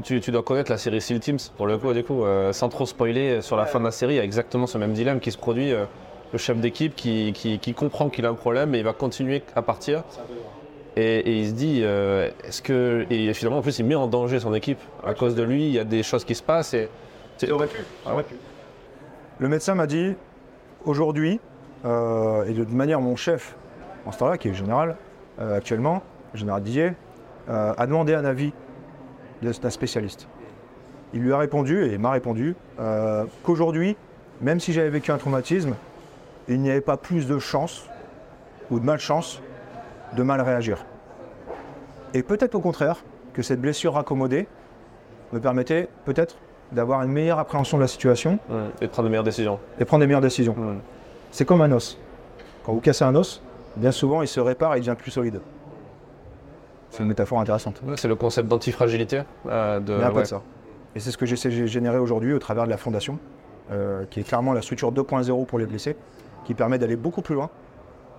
[0.03, 2.85] tu, dois connaître la série Seal Teams, pour le coup, du coup, euh, sans trop
[2.85, 5.31] spoiler, sur la fin de la série, il y a exactement ce même dilemme qui
[5.31, 5.73] se produit.
[6.33, 9.43] le chef d'équipe qui, qui- qui comprend qu'il a un problème et il va continuer
[9.53, 10.03] à partir.
[10.97, 13.05] Et, et il se dit, euh, est-ce que.
[13.09, 14.79] Et finalement, en plus, il met en danger son équipe.
[15.05, 16.73] À cause de lui, il y a des choses qui se passent.
[16.73, 16.89] Et,
[17.37, 17.47] c'est-
[18.05, 18.25] Ah ouais.
[19.39, 20.13] Le médecin m'a dit,
[20.85, 21.39] aujourd'hui,
[21.85, 23.55] euh, et de manière mon chef
[24.05, 24.97] en ce temps-là, qui est général
[25.39, 26.93] euh, actuellement, le général Didier,
[27.47, 28.53] a demandé un avis
[29.41, 30.27] d'un spécialiste.
[31.13, 32.55] Il lui a répondu, et m'a répondu,
[33.43, 33.97] qu'aujourd'hui,
[34.39, 35.75] même si j'avais vécu un traumatisme,
[36.47, 37.87] il n'y avait pas plus de chance
[38.69, 39.41] ou de malchance
[40.15, 40.85] de mal réagir.
[42.13, 44.47] Et peut-être au contraire, que cette blessure raccommodée
[45.31, 46.35] me permettait peut-être
[46.73, 48.39] d'avoir une meilleure appréhension de la situation
[48.81, 49.59] Et de prendre de meilleures décisions.
[49.79, 50.55] et prendre des meilleures décisions.
[51.31, 51.97] C'est comme un os.
[52.65, 53.41] Quand vous cassez un os,
[53.77, 55.39] bien souvent il se répare et il devient plus solide.
[56.89, 57.81] C'est une métaphore intéressante.
[57.85, 59.21] Ouais, c'est le concept d'antifragilité.
[59.47, 60.21] euh, de, Il y a un peu ouais.
[60.23, 60.41] de ça.
[60.95, 63.17] Et c'est ce que j'essaie de générer aujourd'hui au travers de la fondation,
[63.71, 65.95] euh, qui est clairement la structure 2.0 pour les blessés,
[66.43, 67.49] qui permet d'aller beaucoup plus loin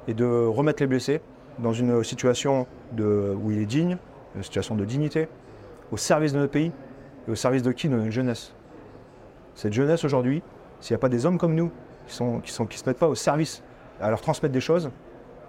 [0.08, 1.20] et de remettre les blessés
[1.58, 3.96] dans une situation de, où il est digne,
[4.34, 5.28] une situation de dignité,
[5.90, 6.72] au service de notre pays
[7.28, 8.54] et au service de qui De notre jeunesse.
[9.54, 10.42] Cette jeunesse aujourd'hui,
[10.80, 11.70] s'il n'y a pas des hommes comme nous
[12.06, 13.62] qui ne qui sont, qui se mettent pas au service,
[14.00, 14.90] à leur transmettre des choses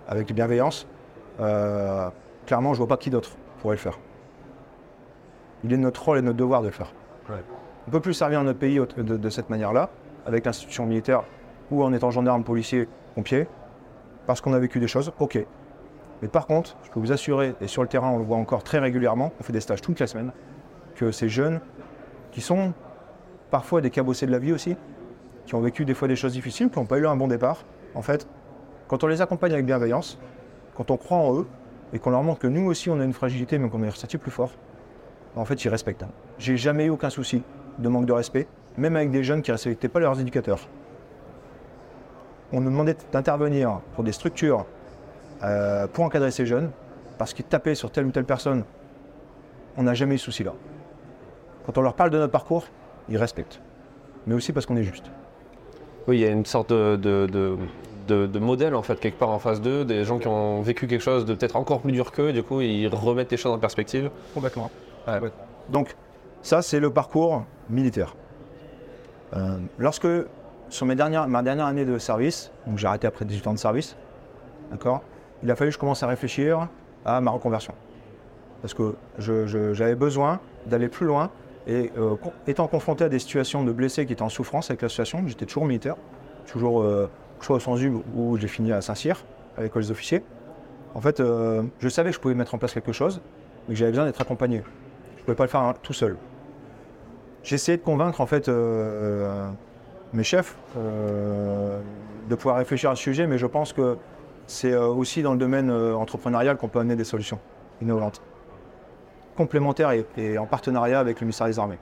[0.07, 0.85] avec bienveillance,
[1.39, 2.09] euh,
[2.45, 3.97] clairement, je vois pas qui d'autre pourrait le faire.
[5.63, 6.93] Il est notre rôle et notre devoir de le faire.
[7.29, 7.33] On
[7.87, 9.89] ne peut plus servir notre pays de, de cette manière-là,
[10.25, 11.23] avec l'institution militaire
[11.71, 13.47] ou en étant gendarme, policier, pompier,
[14.25, 15.45] parce qu'on a vécu des choses, ok.
[16.23, 18.63] Mais par contre, je peux vous assurer, et sur le terrain on le voit encore
[18.63, 20.31] très régulièrement, on fait des stages toute la semaine,
[20.95, 21.59] que ces jeunes,
[22.31, 22.73] qui sont
[23.51, 24.77] parfois des cabossés de la vie aussi,
[25.45, 27.65] qui ont vécu des fois des choses difficiles, qui n'ont pas eu un bon départ,
[27.93, 28.25] en fait,
[28.87, 30.17] quand on les accompagne avec bienveillance,
[30.75, 31.47] quand on croit en eux,
[31.91, 34.17] et qu'on leur montre que nous aussi on a une fragilité, mais qu'on est ressorti
[34.17, 34.51] plus fort,
[35.35, 36.05] en fait, ils respectent.
[36.37, 37.43] J'ai jamais eu aucun souci
[37.79, 40.69] de manque de respect, même avec des jeunes qui ne respectaient pas leurs éducateurs.
[42.53, 44.65] On nous demandait d'intervenir pour des structures
[45.43, 46.71] euh, pour encadrer ces jeunes,
[47.17, 48.63] parce qu'ils tapaient sur telle ou telle personne.
[49.77, 50.53] On n'a jamais eu ce souci-là.
[51.65, 52.65] Quand on leur parle de notre parcours,
[53.09, 53.59] ils respectent.
[54.27, 55.05] Mais aussi parce qu'on est juste.
[56.07, 57.57] Oui, il y a une sorte de, de, de,
[58.07, 60.87] de- de modèle en fait quelque part en face d'eux, des gens qui ont vécu
[60.87, 63.59] quelque chose de peut-être encore plus dur qu'eux, du coup ils remettent les choses en
[63.59, 64.09] perspective.
[64.33, 64.69] Complètement.
[65.07, 65.19] Ouais.
[65.69, 65.95] Donc,
[66.41, 68.15] ça, c'est le parcours militaire.
[69.35, 70.07] Euh, lorsque,
[70.69, 73.57] sur mes dernières, ma dernière année de service, donc j'ai arrêté après 18 ans de
[73.59, 73.95] service,
[74.71, 75.01] d'accord,
[75.43, 76.67] il a fallu que je commence à réfléchir
[77.05, 77.73] à ma reconversion.
[78.61, 81.29] Parce que j'avais besoin d'aller plus loin
[81.67, 82.15] et euh,
[82.47, 85.65] étant confronté à des situations de blessés qui étaient en souffrance avec l'association, j'étais toujours
[85.65, 85.95] militaire,
[86.47, 87.09] toujours euh,
[87.41, 87.79] soit au sens
[88.15, 89.25] où j'ai fini à Saint-Cyr,
[89.57, 90.23] l'école des officiers.
[90.95, 93.21] En fait, euh, je savais que je pouvais mettre en place quelque chose,
[93.67, 94.63] mais que j'avais besoin d'être accompagné.
[95.15, 96.17] Je ne pouvais pas le faire hein, tout seul.
[97.43, 99.49] J'ai essayé de convaincre en fait euh,
[100.13, 103.97] mes chefs de pouvoir réfléchir à ce sujet, mais je pense que
[104.47, 107.39] c'est euh, aussi dans le domaine euh, entrepreneurial qu'on peut amener des solutions
[107.81, 108.21] innovantes,
[109.35, 111.79] complémentaires et, en partenariat avec le ministère des Armées.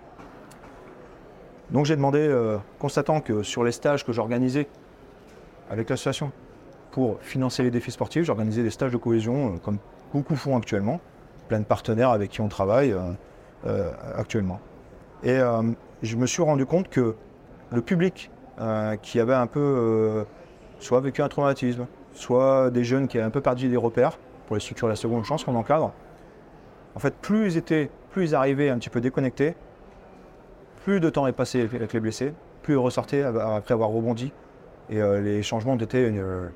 [1.69, 4.67] Donc j'ai demandé, euh, constatant que sur les stages que j'organisais
[5.69, 6.31] avec l'association
[6.91, 9.77] pour financer les défis sportifs, j'organisais des stages de cohésion comme
[10.13, 10.99] beaucoup font actuellement,
[11.47, 12.93] plein de partenaires avec qui on travaille
[14.17, 14.59] actuellement.
[15.23, 15.39] Et
[16.03, 17.15] je me suis rendu compte que
[17.71, 18.29] le public
[19.01, 20.25] qui avait un peu
[20.79, 24.55] soit vécu un traumatisme, soit des jeunes qui avaient un peu perdu des repères pour
[24.55, 25.93] les structures de la seconde chance qu'on encadre,
[26.95, 29.55] en fait, plus ils étaient, plus ils arrivaient un petit peu déconnectés,
[30.83, 34.33] plus de temps est passé avec les blessés, plus ils ressortaient après avoir rebondi.
[34.89, 36.51] Et euh, les changements ont été une,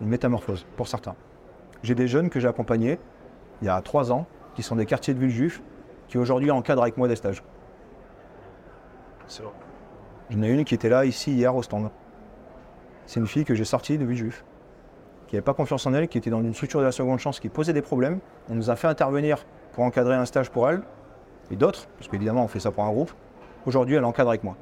[0.00, 1.16] une métamorphose pour certains.
[1.82, 2.98] J'ai des jeunes que j'ai accompagnés
[3.60, 5.62] il y a trois ans, qui sont des quartiers de Villejuif,
[6.08, 7.42] qui aujourd'hui encadrent avec moi des stages.
[10.30, 11.90] J'en ai une qui était là ici hier au stand.
[13.06, 14.44] C'est une fille que j'ai sortie de Villejuif,
[15.32, 17.40] qui n'avait pas confiance en elle, qui était dans une structure de la seconde chance,
[17.40, 18.18] qui posait des problèmes.
[18.50, 20.82] On nous a fait intervenir pour encadrer un stage pour elle,
[21.50, 23.14] et d'autres, parce qu'évidemment on fait ça pour un groupe.
[23.64, 24.58] Aujourd'hui, elle encadre avec moi.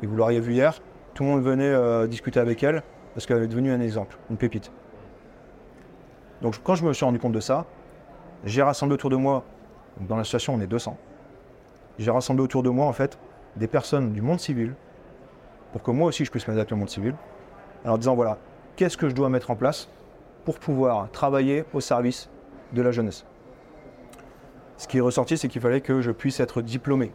[0.00, 0.78] Et vous l'auriez vu hier,
[1.14, 4.36] tout le monde venait euh, discuter avec elle, parce qu'elle est devenue un exemple, une
[4.36, 4.70] pépite.
[6.42, 7.66] Donc quand je me suis rendu compte de ça,
[8.44, 9.42] j'ai rassemblé autour de moi,
[9.98, 10.96] dans l'association on est 200,
[11.98, 13.18] j'ai rassemblé autour de moi en fait
[13.56, 14.76] des personnes du monde civil,
[15.72, 17.16] pour que moi aussi je puisse m'adapter au monde civil,
[17.84, 18.38] en disant voilà,
[18.78, 19.88] qu'est-ce que je dois mettre en place
[20.44, 22.30] pour pouvoir travailler au service
[22.72, 23.26] de la jeunesse?
[24.76, 27.10] Ce qui est ressorti, c'est qu'il fallait que je puisse être diplômé.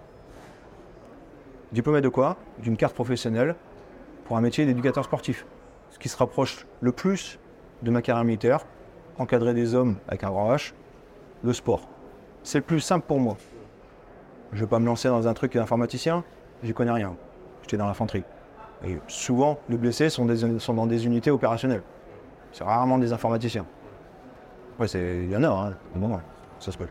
[1.71, 2.35] Diplômé de quoi?
[2.59, 3.55] D'une carte professionnelle
[4.25, 5.45] pour un métier d'éducateur sportif.
[5.89, 7.39] Ce qui se rapproche le plus
[7.81, 8.65] de ma carrière militaire,
[9.17, 10.73] encadrer des hommes avec un grand H,
[11.43, 11.87] le sport.
[12.43, 13.37] C'est le plus simple pour moi.
[14.51, 16.25] Je ne vais pas me lancer dans un truc d'informaticien,
[16.61, 17.15] j'y connais rien.
[17.61, 18.25] J'étais dans l'infanterie.
[18.85, 21.83] Et souvent, les blessés sont, dans des unités opérationnelles.
[22.51, 23.65] C'est rarement des informaticiens.
[24.79, 26.19] Ouais, il y en a, hein, bon,
[26.59, 26.87] ça se peut.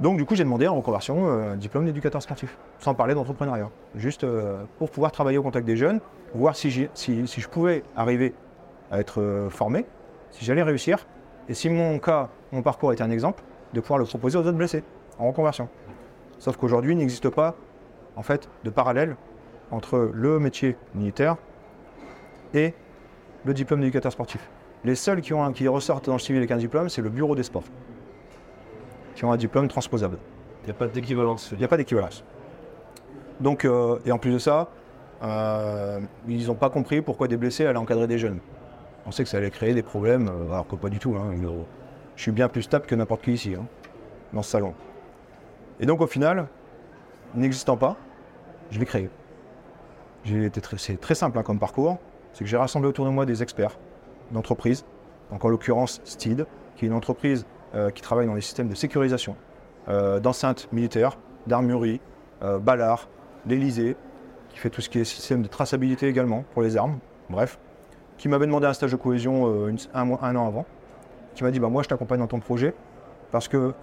[0.00, 3.70] Donc, du coup, j'ai demandé en reconversion euh, diplôme d'éducateur sportif, sans parler d'entrepreneuriat.
[3.94, 6.00] Juste euh, pour pouvoir travailler au contact des jeunes,
[6.34, 8.34] voir si je pouvais arriver
[8.90, 9.86] à être euh, formé,
[10.30, 11.06] si j'allais réussir,
[11.48, 13.42] et si mon cas, mon parcours était un exemple,
[13.72, 14.84] de pouvoir le proposer aux autres blessés
[15.18, 15.68] en reconversion.
[16.38, 17.54] Sauf qu'aujourd'hui, il n'existe pas,
[18.16, 19.16] en fait, de parallèle
[19.70, 21.36] entre le métier militaire
[22.54, 22.74] et
[23.44, 24.48] le diplôme d'éducateur sportif.
[24.84, 27.34] Les seuls qui, ont qui ressortent dans le civil avec un diplôme, c'est le bureau
[27.34, 27.64] des sports,
[29.14, 30.18] qui ont un diplôme transposable.
[30.62, 31.50] Il n'y a pas d'équivalence.
[31.52, 32.24] Il n'y a pas d'équivalence.
[33.40, 34.68] Donc, euh, et en plus de ça,
[35.22, 38.40] euh, ils n'ont pas compris pourquoi des blessés allaient encadrer des jeunes.
[39.06, 41.14] On sait que ça allait créer des problèmes, euh, alors que pas du tout.
[41.16, 41.34] Hein,
[42.16, 43.66] je suis bien plus stable que n'importe qui ici, hein,
[44.32, 44.74] dans ce salon.
[45.80, 46.48] Et donc au final,
[47.34, 47.96] n'existant pas,
[48.70, 49.10] je l'ai créé.
[50.76, 51.98] C'est très simple hein, comme parcours.
[52.32, 53.78] C'est que j'ai rassemblé autour de moi des experts
[54.32, 54.84] d'entreprise,
[55.30, 58.74] donc en l'occurrence STID, qui est une entreprise euh, qui travaille dans les systèmes de
[58.74, 59.36] sécurisation,
[59.88, 62.00] euh, d'enceintes militaires, d'armurerie,
[62.42, 63.08] euh, Ballard,
[63.46, 63.96] l'Elysée,
[64.48, 66.98] qui fait tout ce qui est système de traçabilité également pour les armes,
[67.30, 67.58] bref,
[68.18, 70.66] qui m'avait demandé un stage de cohésion un, un, an avant,
[71.34, 72.74] qui m'a dit bah, Moi, je t'accompagne dans ton projet,
[73.30, 73.74] parce que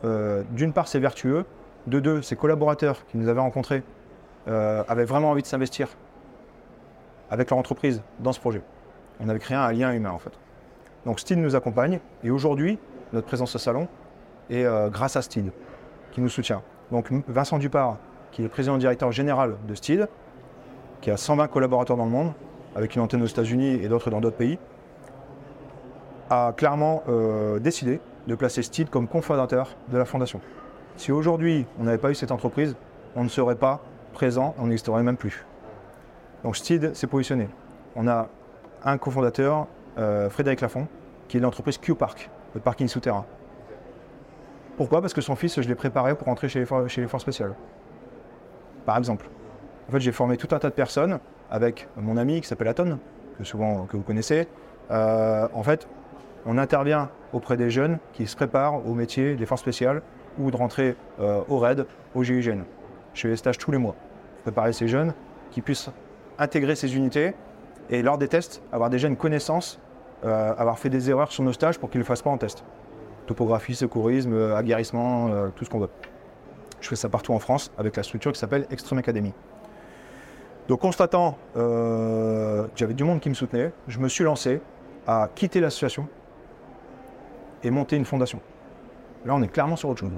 [0.51, 1.45] d'une part, c'est vertueux,
[1.85, 3.83] de deux, ses collaborateurs qui nous avaient rencontrés
[4.47, 5.89] avaient vraiment envie de s'investir
[7.33, 8.61] avec leur entreprise dans ce projet.
[9.19, 10.33] On avait créé un lien humain en fait.
[11.03, 12.77] Donc Steed nous accompagne et aujourd'hui,
[13.11, 13.87] notre présence au salon
[14.51, 15.51] est euh, grâce à Steed
[16.11, 16.61] qui nous soutient.
[16.91, 17.97] Donc Vincent Dupart,
[18.31, 20.07] qui est le président directeur général de Steed,
[21.01, 22.33] qui a 120 collaborateurs dans le monde,
[22.75, 24.59] avec une antenne aux États-Unis et d'autres dans d'autres pays,
[26.29, 30.39] a clairement euh, décidé de placer Steed comme cofondateur de la fondation.
[30.97, 32.75] Si aujourd'hui on n'avait pas eu cette entreprise,
[33.15, 33.81] on ne serait pas
[34.13, 35.47] présent, on n'existerait même plus.
[36.43, 37.47] Donc Steed s'est positionné.
[37.95, 38.29] On a
[38.83, 40.87] un cofondateur, euh, Frédéric Lafont,
[41.27, 43.25] qui est l'entreprise Q-Park, le parking souterrain.
[44.77, 45.01] Pourquoi?
[45.01, 46.65] Parce que son fils, je l'ai préparé pour rentrer chez les,
[46.97, 47.53] les forces spéciales.
[48.85, 49.29] Par exemple.
[49.87, 51.19] En fait, j'ai formé tout un tas de personnes
[51.51, 52.99] avec mon ami qui s'appelle Aton,
[53.37, 54.47] que souvent que vous connaissez.
[54.91, 55.87] Euh, en fait,
[56.45, 60.01] on intervient auprès des jeunes qui se préparent au métier des forces spéciales
[60.39, 62.63] ou de rentrer euh, au RAID, au GIGN.
[63.13, 63.95] Je fais des stages tous les mois
[64.43, 65.13] préparer ces jeunes
[65.51, 65.89] qui puissent
[66.39, 67.33] intégrer ces unités
[67.89, 69.79] et lors des tests, avoir déjà une connaissance,
[70.25, 72.37] euh, avoir fait des erreurs sur nos stages pour qu'ils ne le fassent pas en
[72.37, 72.63] test.
[73.27, 75.89] Topographie, secourisme, euh, aguerrissement, euh, tout ce qu'on veut.
[76.81, 79.33] Je fais ça partout en France avec la structure qui s'appelle Extreme Academy.
[80.67, 84.61] Donc constatant que j'avais du monde qui me soutenait, je me suis lancé
[85.05, 86.07] à quitter l'association
[87.63, 88.39] et monter une fondation.
[89.25, 90.11] Là, on est clairement sur autre chose.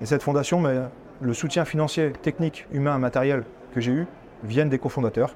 [0.00, 0.80] Et cette fondation, mais
[1.20, 3.44] le soutien financier, technique, humain, matériel
[3.74, 4.06] que j'ai eu,
[4.44, 5.34] viennent des cofondateurs.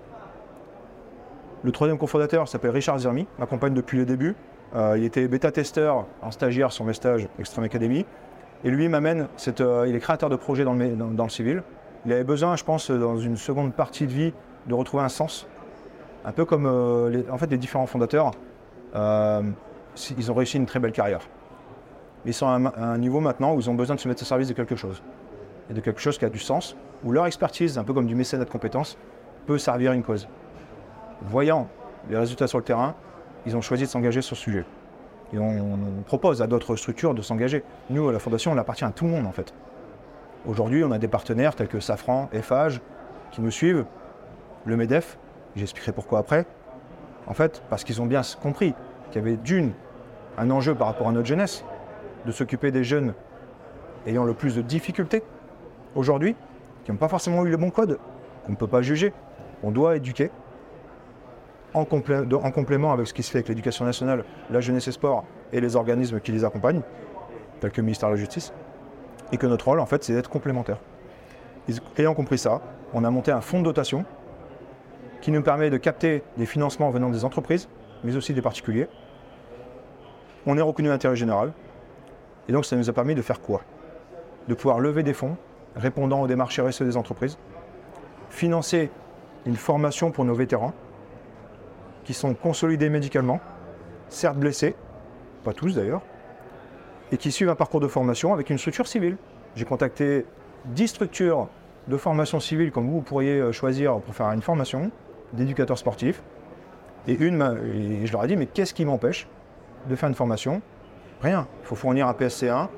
[1.65, 4.35] Le troisième cofondateur s'appelle Richard Zermi, m'accompagne depuis le début.
[4.75, 8.05] Euh, il était bêta-testeur en stagiaire sur mes stages Extreme Academy.
[8.65, 9.29] Et lui m'amène,
[9.61, 11.63] euh, il est créateur de projets dans le, civil.
[12.05, 14.33] Il avait besoin, je pense, dans une seconde partie de vie,
[14.67, 15.47] de retrouver un sens.
[16.25, 18.33] Un peu comme euh, les, en fait, les différents fondateurs,
[18.95, 21.21] ils ont réussi une très belle carrière.
[22.25, 24.49] Ils sont à un niveau maintenant où ils ont besoin de se mettre au service
[24.49, 25.03] de quelque chose.
[25.71, 28.15] Et de quelque chose qui a du sens où leur expertise, un peu comme du
[28.15, 28.97] mécénat de compétences,
[29.47, 30.29] peut servir une cause.
[31.23, 31.69] Voyant
[32.09, 32.95] les résultats sur le terrain,
[33.47, 34.65] ils ont choisi de s'engager sur ce sujet.
[35.33, 37.65] Et on, propose à d'autres structures de s'engager.
[37.91, 39.55] Nous, à la Fondation, on appartient à tout le monde en fait.
[40.47, 42.81] Aujourd'hui, on a des partenaires tels que Safran, FH,
[43.31, 43.87] qui nous suivent,
[44.67, 45.19] le MEDEF,
[45.57, 46.45] j'expliquerai pourquoi après.
[47.27, 48.75] En fait, parce qu'ils ont bien compris
[49.11, 49.73] qu'il y avait d'une,
[50.37, 51.65] un enjeu par rapport à notre jeunesse,
[52.27, 53.15] de s'occuper des jeunes
[54.07, 55.23] ayant le plus de difficultés
[55.95, 56.37] aujourd'hui,
[56.85, 57.99] qui n'ont pas forcément eu le bon code,
[58.45, 59.13] qu'on ne peut pas juger.
[59.63, 60.31] On doit éduquer.
[61.75, 65.61] En, complément avec ce qui se fait avec l'éducation nationale, la jeunesse et sport et
[65.61, 66.83] les organismes qui les accompagnent,
[67.61, 68.53] tels que le ministère de la Justice,
[69.33, 70.77] et que notre rôle, en fait, c'est d'être complémentaire.
[71.97, 72.61] Ayant compris ça,
[72.93, 74.05] on a monté un fonds de dotation
[75.23, 77.69] qui nous permet de capter des financements venant des entreprises,
[78.05, 78.89] mais aussi des particuliers.
[80.45, 81.53] On est reconnu d'intérêt général,
[82.49, 83.63] et donc ça nous a permis de faire quoi?
[84.49, 85.37] De pouvoir lever des fonds
[85.77, 87.39] répondant aux démarches RSE des entreprises,
[88.31, 88.91] financer
[89.47, 90.73] une formation pour nos vétérans
[92.05, 93.41] qui sont consolidés médicalement,
[94.09, 94.75] certes blessés,
[95.45, 96.03] pas tous d'ailleurs,
[97.11, 99.17] et qui suivent un parcours de formation avec une structure civile.
[99.55, 100.25] J'ai contacté
[100.67, 101.49] 10 structures
[101.89, 104.91] de formation civile comme vous, pourriez euh, choisir pour faire une formation
[105.33, 106.23] d'éducateur sportif.
[107.09, 107.43] Et une,
[107.75, 109.27] et je leur ai dit, mais qu'est-ce qui m'empêche
[109.89, 110.63] de faire une formation?
[111.21, 111.49] Rien.
[111.63, 112.69] Il faut fournir un PSC1.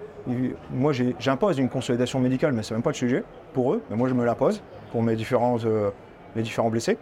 [0.70, 3.82] Moi, j'impose une consolidation médicale, mais c'est même pas le sujet pour eux.
[3.90, 5.90] Mais moi, je me l'impose pour mes différents, euh,
[6.34, 6.96] mes différents blessés.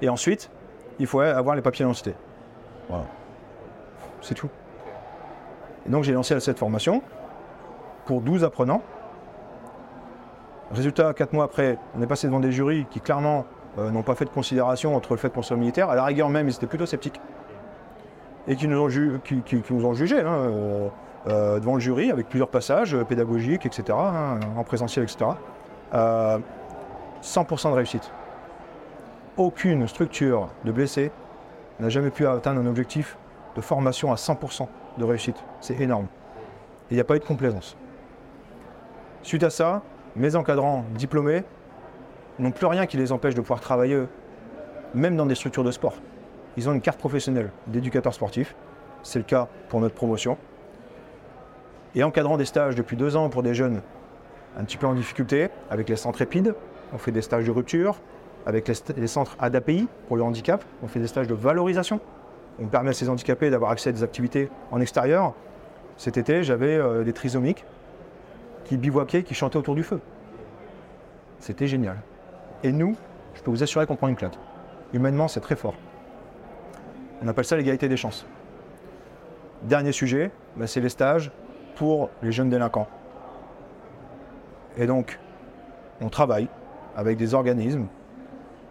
[0.00, 0.50] Et ensuite,
[0.98, 2.14] il faut avoir les papiers d'identité.
[2.88, 3.04] Voilà.
[4.22, 4.48] C'est tout.
[5.86, 7.02] Et donc, j'ai lancé cette formation
[8.06, 8.82] pour 12 apprenants.
[10.70, 13.44] Résultat, 4 mois après, on est passé devant des jurys qui clairement
[13.78, 15.90] euh, n'ont pas fait de considération entre le fait qu'on soit militaire.
[15.90, 17.20] À la rigueur même, ils étaient plutôt sceptiques.
[18.46, 20.88] Et qui nous ont jugés hein, euh,
[21.26, 25.30] euh, devant le jury avec plusieurs passages euh, pédagogiques, etc., hein, en présentiel, etc.
[25.94, 26.38] Euh,
[27.22, 28.10] 100% de réussite.
[29.38, 31.10] Aucune structure de blessés
[31.80, 33.16] n'a jamais pu atteindre un objectif
[33.56, 35.36] de formation à 100% de réussite.
[35.60, 36.06] C'est énorme.
[36.90, 37.76] Il n'y a pas eu de complaisance.
[39.22, 39.82] Suite à ça,
[40.16, 41.42] mes encadrants diplômés
[42.38, 44.02] n'ont plus rien qui les empêche de pouvoir travailler,
[44.92, 45.94] même dans des structures de sport.
[46.58, 48.54] Ils ont une carte professionnelle d'éducateur sportif.
[49.02, 50.36] C'est le cas pour notre promotion.
[51.94, 53.80] Et encadrant des stages depuis deux ans pour des jeunes
[54.56, 56.54] un petit peu en difficulté, avec les centres épides,
[56.92, 58.00] on fait des stages de rupture,
[58.46, 62.00] avec les, centres ADAPI pour le handicap, on fait des stages de valorisation.
[62.60, 65.34] On permet à ces handicapés d'avoir accès à des activités en extérieur.
[65.96, 67.64] Cet été, j'avais euh, des trisomiques
[68.64, 70.00] qui bivouaquaient, qui chantaient autour du feu.
[71.40, 71.96] C'était génial.
[72.62, 72.96] Et nous,
[73.34, 74.38] je peux vous assurer qu'on prend une claque.
[74.92, 75.74] Humainement, c'est très fort.
[77.22, 78.26] On appelle ça l'égalité des chances.
[79.62, 81.32] Dernier sujet, bah, c'est les stages
[81.74, 82.88] pour les jeunes délinquants.
[84.76, 85.18] Et donc,
[86.00, 86.48] on travaille
[86.96, 87.86] avec des organismes,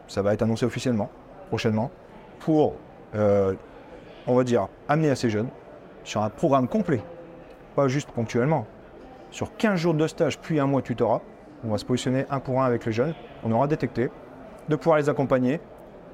[0.07, 1.09] ça va être annoncé officiellement,
[1.49, 1.91] prochainement,
[2.39, 2.75] pour,
[3.15, 3.53] euh,
[4.27, 5.49] on va dire, amener à ces jeunes
[6.03, 7.01] sur un programme complet,
[7.75, 8.65] pas juste ponctuellement,
[9.31, 11.21] sur 15 jours de stage puis un mois de tutorat,
[11.65, 13.13] on va se positionner un pour un avec les jeunes,
[13.43, 14.09] on aura détecté,
[14.69, 15.59] de pouvoir les accompagner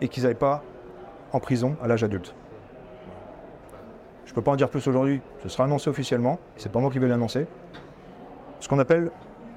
[0.01, 0.63] et qu'ils n'aillent pas
[1.33, 2.33] en prison à l'âge adulte.
[4.29, 6.91] Je ne peux pas en dire plus aujourd'hui, ce sera annoncé officiellement, c'est pas moi
[6.91, 7.47] qui vais l'annoncer.
[8.59, 9.09] Ce qu'on appelle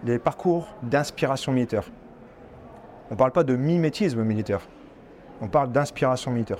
[0.03, 1.85] les parcours d'inspiration militaire.
[3.11, 4.63] On ne parle pas de mimétisme militaire,
[5.43, 6.57] on parle d'inspiration militaire.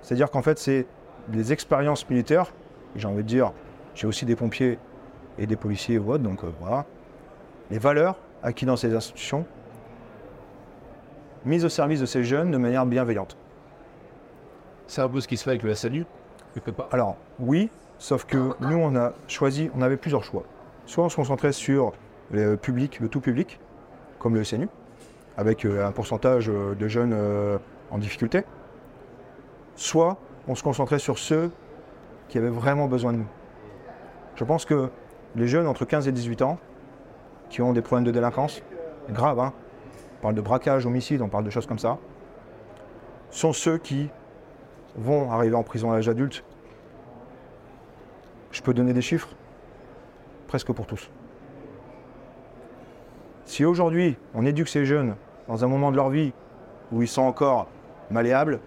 [0.00, 0.86] C'est-à-dire qu'en fait, c'est
[1.28, 2.50] des expériences militaires,
[2.96, 3.52] j'ai envie de dire,
[3.94, 4.78] j'ai aussi des pompiers
[5.36, 6.86] et des policiers ou autres, donc euh, voilà.
[7.70, 9.44] Les valeurs acquises dans ces institutions,
[11.44, 13.36] mises au service de ces jeunes de manière bienveillante.
[14.86, 16.06] C'est un peu ce qui se fait avec le SNU,
[16.90, 20.44] Alors, oui, sauf que nous, on a choisi, on avait plusieurs choix.
[20.86, 21.92] Soit on se concentrait sur
[22.30, 23.60] le public, le tout public,
[24.18, 24.68] comme le SNU,
[25.36, 27.58] avec euh, un pourcentage euh, de jeunes euh,
[27.90, 28.44] en difficulté.
[29.76, 30.16] Soit
[30.48, 31.50] on se concentrait sur ceux
[32.28, 33.28] qui avaient vraiment besoin de nous.
[34.36, 34.90] Je pense que
[35.36, 36.58] les jeunes entre 15 et 18 ans,
[37.48, 38.62] qui ont des problèmes de délinquance,
[39.10, 39.52] graves, hein,
[40.18, 41.98] on parle de braquage, homicide, on parle de choses comme ça,
[43.30, 44.10] sont ceux qui
[44.96, 46.44] vont arriver en prison à l'âge adulte.
[48.52, 49.28] Je peux donner des chiffres
[50.48, 51.08] Presque pour tous.
[53.44, 55.14] Si aujourd'hui on éduque ces jeunes
[55.46, 56.32] dans un moment de leur vie
[56.90, 57.68] où ils sont encore
[58.10, 58.58] malléables,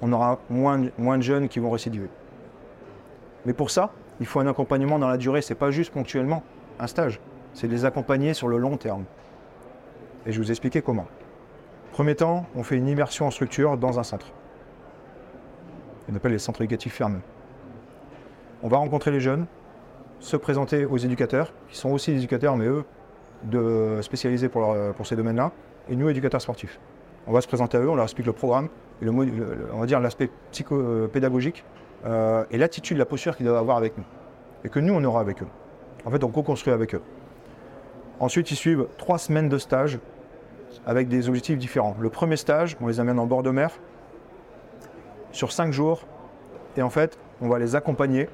[0.00, 2.08] on aura moins, de- jeunes qui vont récidiver.
[3.44, 5.42] Mais pour ça, il faut un accompagnement dans la durée.
[5.42, 6.42] C'est pas juste ponctuellement
[6.80, 7.20] un stage,
[7.52, 9.04] c'est de les accompagner sur le long terme.
[10.24, 11.06] Et je vais vous expliquer comment.
[11.92, 14.32] Premier temps, on fait une immersion en structure dans un centre.
[16.10, 17.20] On appelle les centres éducatifs fermés.
[18.62, 19.46] On va rencontrer les jeunes,
[20.20, 22.84] se présenter aux éducateurs, qui sont aussi des éducateurs, mais eux,
[23.44, 25.50] de, spécialisés pour, ces domaines-là,
[25.88, 26.78] et nous, éducateurs sportifs.
[27.26, 28.68] On va se présenter à eux, on leur explique le programme,
[29.00, 31.64] et le, le- on va dire l'aspect psycho-pédagogique,
[32.04, 34.04] euh, et l'attitude, la posture qu'ils doivent avoir avec nous,
[34.64, 35.48] et que nous, on aura avec eux.
[36.04, 37.02] En fait, on co-construit avec eux.
[38.20, 39.98] Ensuite, ils suivent trois semaines de stage
[40.86, 41.96] avec des objectifs différents.
[42.00, 43.70] Le premier stage, on les amène en bord de mer,
[45.32, 46.06] sur cinq jours,
[46.76, 48.28] et en fait, on va les accompagner,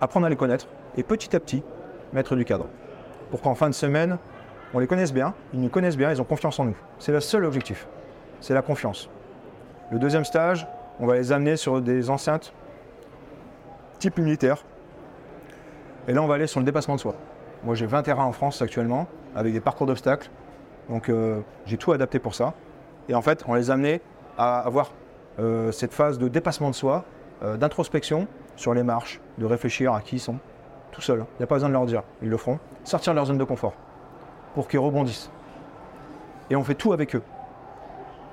[0.00, 1.62] apprendre à les connaître, et petit à petit,
[2.12, 2.66] mettre du cadre.
[3.30, 4.18] Pour qu'en fin de semaine,
[4.74, 6.76] on les connaisse bien, ils nous connaissent bien, ils ont confiance en nous.
[6.98, 7.86] C'est le seul objectif,
[8.40, 9.08] c'est la confiance.
[9.90, 10.66] Le deuxième stage,
[10.98, 12.52] on va les amener sur des enceintes
[14.00, 14.64] type militaire.
[16.08, 17.14] Et là, on va aller sur le dépassement de soi.
[17.62, 19.06] Moi, j'ai 20 terrains en France actuellement,
[19.36, 20.30] avec des parcours d'obstacles.
[20.88, 22.54] Donc, euh, j'ai tout adapté pour ça.
[23.08, 24.00] Et en fait, on les a amenés
[24.38, 24.92] à avoir
[25.72, 27.04] cette phase de dépassement de soi,
[27.42, 28.26] euh, d'introspection
[28.56, 30.36] sur les marches, de réfléchir à qui ils sont,
[30.92, 31.20] tout seuls.
[31.20, 32.58] Il n'y a pas besoin de leur dire, ils le feront.
[32.84, 33.72] Sortir de leur zone de confort
[34.54, 35.30] pour qu'ils rebondissent.
[36.50, 37.22] Et on fait tout avec eux.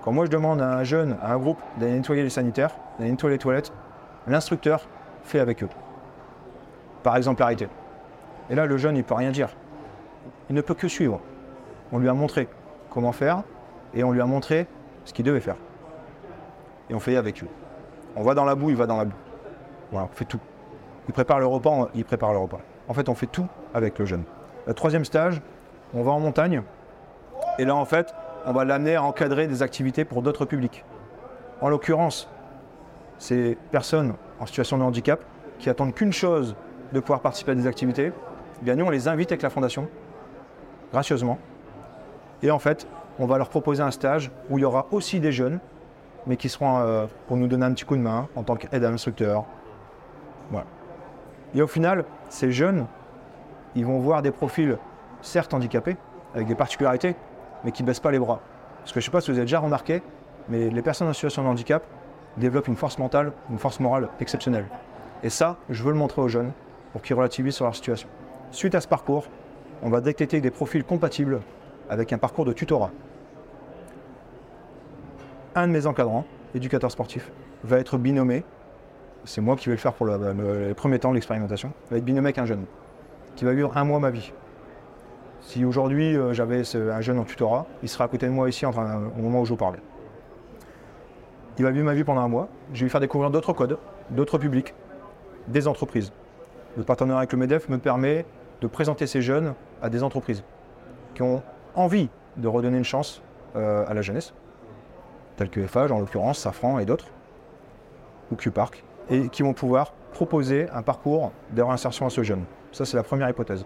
[0.03, 3.11] Quand moi je demande à un jeune, à un groupe d'aller nettoyer les sanitaires, d'aller
[3.11, 3.71] nettoyer les toilettes,
[4.27, 4.87] l'instructeur
[5.23, 5.69] fais avec eux.
[7.03, 7.69] Par exemplarité.
[8.49, 9.49] Et là, le jeune, il ne peut rien dire.
[10.49, 11.21] Il ne peut que suivre.
[11.93, 12.49] On lui a montré
[12.89, 13.43] comment faire
[13.93, 14.67] et on lui a montré
[15.05, 15.55] ce qu'il devait faire.
[16.89, 17.47] Et on fait avec lui.
[18.15, 19.15] On va dans la boue, il va dans la boue.
[19.91, 20.39] Voilà, on fait tout.
[21.07, 22.59] Il prépare le repas, il prépare le repas.
[22.87, 24.23] En fait, on fait tout avec le jeune.
[24.65, 25.41] Le troisième stage,
[25.93, 26.61] on va en montagne.
[27.59, 28.13] Et là, en fait,
[28.45, 30.83] on va l'amener à encadrer des activités pour d'autres publics.
[31.61, 32.29] En l'occurrence,
[33.17, 35.23] ces personnes en situation de handicap
[35.59, 36.55] qui attendent qu'une chose
[36.93, 38.11] de pouvoir participer à des activités,
[38.61, 39.87] eh bien nous, on les invite avec la fondation,
[40.91, 41.39] gracieusement.
[42.43, 42.87] Et en fait,
[43.19, 45.59] on va leur proposer un stage où il y aura aussi des jeunes,
[46.27, 48.83] mais qui seront euh, pour nous donner un petit coup de main en tant qu'aide
[48.83, 49.45] à l'instructeur.
[51.55, 52.85] Et au final, ces jeunes,
[53.75, 54.77] ils vont voir des profils
[55.21, 55.95] certes handicapés,
[56.35, 57.15] avec des particularités,
[57.63, 58.41] mais qui ne baissent pas les bras.
[58.79, 60.03] Parce que je ne sais pas si vous avez déjà remarqué,
[60.49, 61.83] mais les personnes en situation de handicap
[62.37, 64.65] développent une force mentale, une force morale exceptionnelle.
[65.23, 66.51] Et ça, je veux le montrer aux jeunes
[66.91, 68.07] pour qu'ils relativisent sur leur situation.
[68.51, 69.25] Suite à ce parcours,
[69.81, 71.41] on va détecter des profils compatibles
[71.89, 72.91] avec un parcours de tutorat.
[75.57, 77.31] Un de mes encadrants, éducateur sportif,
[77.63, 78.43] va être binômé.
[79.25, 81.73] C'est moi qui vais le faire pour le, les premiers temps de l'expérimentation.
[81.89, 82.65] Va être binômé avec un jeune
[83.35, 84.31] qui va vivre un mois ma vie.
[85.41, 88.67] Si aujourd'hui euh, j'avais un jeune en tutorat, il serait à côté de moi ici
[88.67, 89.79] en au moment où je vous parlais.
[91.57, 92.49] Il va vivre ma vie pendant un mois.
[92.73, 93.79] Je vais lui faire découvrir d'autres codes,
[94.11, 94.75] d'autres publics,
[95.47, 96.11] des entreprises.
[96.77, 98.27] Le partenariat avec le MEDEF me permet
[98.61, 100.43] de présenter ces jeunes à des entreprises
[101.15, 101.41] qui ont
[101.73, 103.23] envie de redonner une chance
[103.55, 104.35] euh, à la jeunesse,
[105.37, 107.07] telles que FH en l'occurrence, Safran et d'autres,
[108.31, 112.43] ou Q-Park, et qui vont pouvoir proposer un parcours de réinsertion à ce jeune.
[112.71, 113.65] Ça, c'est la première hypothèse.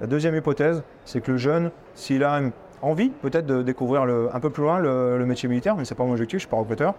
[0.00, 2.40] La deuxième hypothèse, c'est que le jeune, s'il a
[2.82, 6.04] envie peut-être de découvrir un peu plus loin le, métier militaire, mais ce n'est pas
[6.04, 6.94] mon objectif, je ne suis pas recruteur,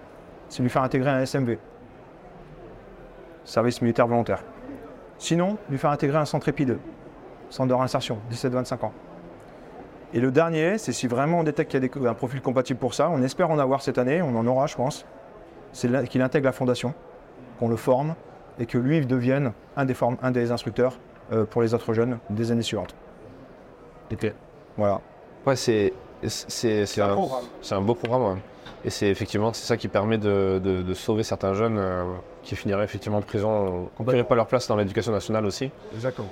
[0.50, 1.58] c'est lui faire intégrer un SMV,
[3.46, 4.44] service militaire volontaire.
[5.18, 6.78] Sinon, lui faire intégrer un centre épide,
[7.50, 8.94] centre de réinsertion, 17-25 ans.
[10.14, 12.94] Et le dernier, c'est si vraiment on détecte qu'il y a un profil compatible pour
[12.94, 15.06] ça, on espère en avoir cette année, on en aura je pense,
[15.72, 16.94] c'est qu'il intègre la fondation,
[17.60, 18.16] qu'on le forme
[18.60, 20.98] et que lui devienne un des, un des instructeurs
[21.32, 22.96] euh, pour les autres jeunes des années suivantes.
[24.12, 24.34] Ok.
[24.78, 25.00] Voilà.
[25.46, 25.94] Ouais, c'est
[26.28, 27.18] c'est un,
[27.72, 28.40] un, beau programme.
[28.84, 32.04] Et c'est effectivement c'est ça qui permet de, de, sauver certains jeunes euh,
[32.44, 35.72] qui finiraient effectivement en prison, qui n'auraient pas leur place dans l'éducation nationale aussi.
[35.94, 36.28] Exactement.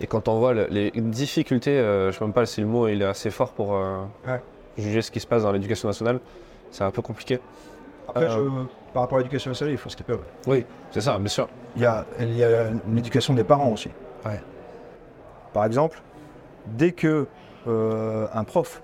[0.00, 2.88] Et quand on voit les difficultés, euh, je ne sais même pas si le mot
[2.88, 3.78] il est assez fort pour
[4.76, 6.20] juger ce qui se passe dans l'éducation nationale,
[6.70, 7.38] c'est un peu compliqué.
[8.08, 8.40] Après, je,
[8.92, 10.18] par rapport à l'éducation nationale, il faut ce qu'il peut.
[10.46, 11.48] Oui, c'est ça, bien sûr.
[11.76, 13.90] Il y a, il y a l'éducation des parents aussi.
[15.52, 16.02] Par exemple,
[16.66, 17.26] dès que
[17.66, 18.82] euh, un prof,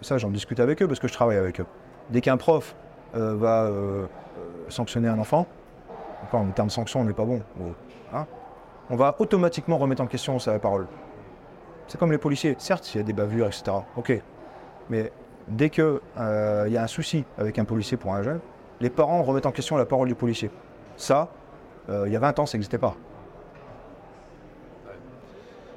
[0.00, 1.66] ça j'en discute avec eux parce que je travaille avec eux,
[2.10, 2.76] dès qu'un prof
[3.16, 4.06] euh, va euh,
[4.68, 5.46] sanctionner un enfant,
[6.32, 7.42] en termes de sanction on n'est pas bon,
[8.12, 8.26] hein,
[8.90, 10.86] on va automatiquement remettre en question sa parole.
[11.86, 13.64] C'est comme les policiers, certes il y a des bavures, etc.
[13.96, 14.12] Ok,
[14.88, 15.12] mais
[15.48, 18.40] dès qu'il y a un souci avec un policier pour un jeune,
[18.80, 20.50] les parents remettent en question la parole du policier.
[20.96, 21.28] Ça,
[21.88, 22.94] euh, il y a 20 ans, ça n'existait pas.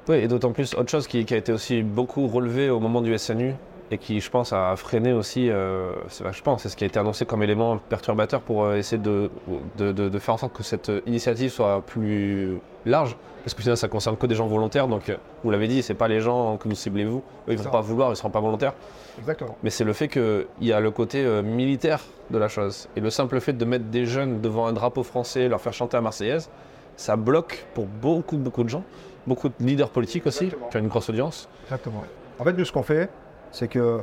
[0.08, 3.16] Oui, et d'autant plus, autre chose qui, a été aussi beaucoup relevé au moment du
[3.18, 3.54] SNU,
[3.90, 6.98] et qui, je pense, a freiné aussi, euh, je pense, c'est ce qui a été
[6.98, 9.30] annoncé comme élément perturbateur pour euh, essayer de,
[9.78, 14.16] de, faire en sorte que cette initiative soit plus large, parce que sinon ça concerne
[14.16, 15.10] que des gens volontaires, donc
[15.42, 17.80] vous l'avez dit, c'est pas les gens que vous ciblez vous, ils ne vont pas
[17.80, 18.74] vouloir, ils ne seront pas volontaires.
[19.18, 19.56] Exactement.
[19.62, 23.10] Mais c'est le fait qu'il y a le côté militaire de la chose, et le
[23.10, 26.50] simple fait de mettre des jeunes devant un drapeau français, leur faire chanter à Marseillaise,
[26.96, 28.84] ça bloque pour beaucoup, beaucoup de gens,
[29.26, 31.48] beaucoup de leaders politiques aussi, qui ont une grosse audience.
[31.64, 32.04] Exactement.
[32.38, 33.08] En fait, nous, ce qu'on fait,
[33.50, 34.02] c'est que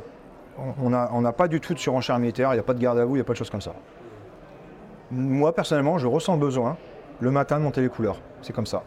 [0.58, 0.90] on
[1.20, 3.16] n'a pas du tout de surenchère militaire, il n'y a pas de garde à vous,
[3.16, 3.74] il n'y a pas de choses comme ça.
[5.10, 6.76] Moi, personnellement, je ressens le besoin
[7.20, 8.20] le matin de monter les couleurs.
[8.42, 8.82] C'est comme ça.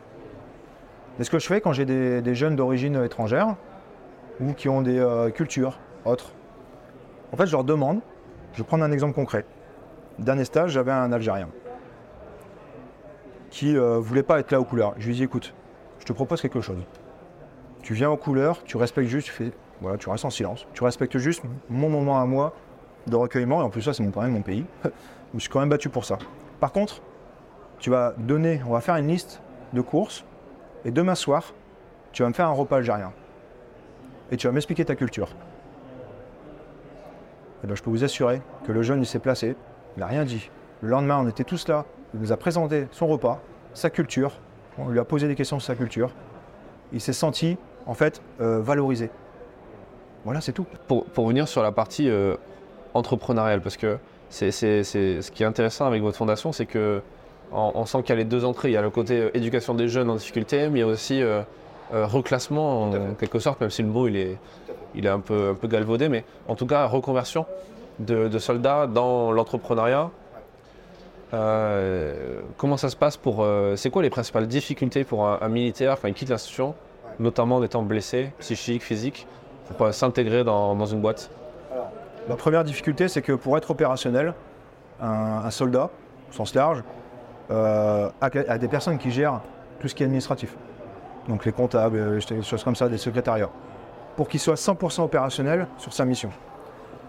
[1.19, 3.55] Et ce que je fais quand j'ai des, jeunes d'origine étrangère
[4.39, 6.31] ou qui ont des euh, cultures autres,
[7.31, 7.99] en fait, je leur demande,
[8.53, 9.45] je vais prendre un exemple concret.
[10.17, 11.49] Dernier stage, j'avais un Algérien
[13.49, 14.93] qui ne euh, voulais pas être là aux couleurs.
[14.97, 15.53] Je lui dis écoute,
[15.99, 16.83] je te propose quelque chose.
[17.81, 19.51] Tu viens aux couleurs, tu respectes juste, tu fais
[19.81, 20.67] voilà, tu restes en silence.
[20.73, 22.53] Tu respectes juste mon moment à moi
[23.07, 23.61] de recueillement.
[23.61, 24.65] Et en plus, ça, c'est mon, quand mon pays.
[24.83, 24.89] je
[25.33, 26.17] me suis quand même battu pour ça.
[26.59, 27.01] Par contre,
[27.79, 29.41] tu vas donner, on va faire une liste
[29.73, 30.25] de courses.
[30.85, 31.53] Et demain soir,
[32.11, 33.13] tu vas me faire un repas algérien.
[34.31, 35.29] Et tu vas m'expliquer ta culture.
[37.63, 39.55] Et ben, je peux vous assurer que le jeune, il s'est placé.
[39.95, 40.49] Il n'a rien dit.
[40.81, 41.85] Le lendemain, on était tous là.
[42.13, 43.41] Il nous a présenté son repas,
[43.73, 44.39] sa culture.
[44.77, 46.11] On lui a posé des questions sur sa culture.
[46.91, 49.11] Il s'est senti, en fait, euh, valorisé.
[50.29, 50.67] Voilà, c'est tout.
[50.87, 52.35] Pour, pour, venir sur la partie euh,
[52.93, 53.97] entrepreneuriale, parce que
[54.29, 57.01] c'est, ce qui est intéressant avec votre fondation, c'est que
[57.51, 58.69] on, on sent qu'il y a les deux entrées.
[58.69, 60.87] Il y a le côté euh, éducation des jeunes en difficulté, mais il y a
[60.87, 61.41] aussi euh,
[61.91, 64.37] reclassement en, en quelque sorte, même si le mot il est,
[64.93, 67.47] il est un, peu, un peu galvaudé, mais en tout cas reconversion
[67.97, 70.11] de, de soldats dans l'entrepreneuriat.
[71.33, 73.41] Euh, comment ça se passe pour.
[73.41, 76.75] euh, c'est quoi les principales difficultés pour un, un militaire quand il quitte l'institution,
[77.17, 79.25] notamment en étant blessé, psychique, physique,
[79.77, 81.29] pour euh, s'intégrer dans, une boîte
[82.27, 84.33] La première difficulté, c'est que pour être opérationnel,
[85.01, 85.89] un, soldat,
[86.29, 86.83] au sens large,
[87.51, 89.41] euh, a, des personnes qui gèrent
[89.79, 90.55] tout ce qui est administratif.
[91.27, 93.49] Donc les comptables, euh, des choses comme ça, des secrétariats.
[94.15, 96.29] Pour qu'il soit 100% opérationnel sur sa mission.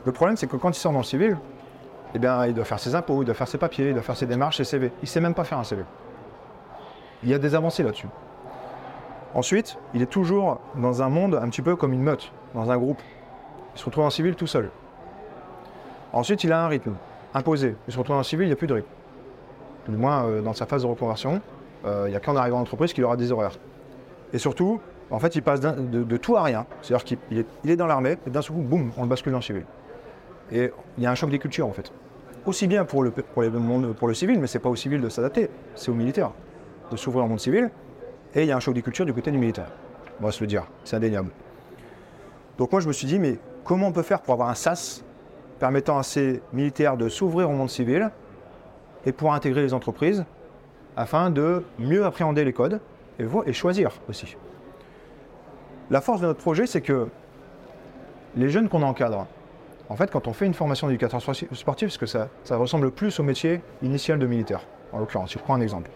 [0.04, 1.36] Le problème, c'est que quand il sort dans le civil,
[2.14, 4.16] eh bien, il doit faire ses impôts, il doit faire ses papiers, il doit faire
[4.16, 4.92] ses démarches, ses CV.
[5.00, 5.82] Il ne sait même pas faire un CV.
[7.22, 8.08] Il y a des avancées là-dessus.
[9.34, 12.76] Ensuite, il est toujours dans un monde un petit peu comme une meute, dans un
[12.76, 13.00] groupe.
[13.74, 14.70] Il se retrouve en civil tout seul.
[16.12, 16.94] Ensuite, il a un rythme
[17.34, 17.76] imposé.
[17.86, 18.88] Il se retrouve en civil, il n'y a plus de rythme.
[19.88, 21.40] Du moins, euh, dans sa phase de reconversion,
[21.84, 23.58] euh, il n'y a qu'en arrivant en entreprise qu'il aura des horaires.
[24.32, 24.80] Et surtout,
[25.10, 26.66] en fait, il passe de, tout à rien.
[26.82, 27.18] C'est-à-dire qu'il
[27.64, 29.64] il est, dans l'armée, et d'un seul coup, boum, on le bascule dans le civil.
[30.52, 31.92] Et il y a un choc des cultures, en fait.
[32.46, 35.90] Aussi bien pour le, pour le civil, mais c'est pas au civil de s'adapter, c'est
[35.90, 36.32] au militaire
[36.90, 37.70] de s'ouvrir au monde civil.
[38.34, 39.70] Et il y a un choc des cultures du côté du militaire.
[40.20, 41.30] On va se le dire, c'est indéniable.
[42.60, 45.02] Donc moi, je me suis dit, mais comment on peut faire pour avoir un SAS
[45.58, 48.10] permettant à ces militaires de s'ouvrir au monde civil
[49.06, 50.26] et pour intégrer les entreprises
[50.94, 52.78] afin de mieux appréhender les codes
[53.18, 54.36] et, choisir aussi.
[55.88, 57.08] La force de notre projet, c'est que
[58.36, 59.26] les jeunes qu'on encadre,
[59.88, 62.90] en fait, quand on fait une formation d'éducateur sporti- sportif, parce que ça, ça ressemble
[62.90, 64.60] plus au métier initial de militaire,
[64.92, 65.90] en l'occurrence, je prends un exemple.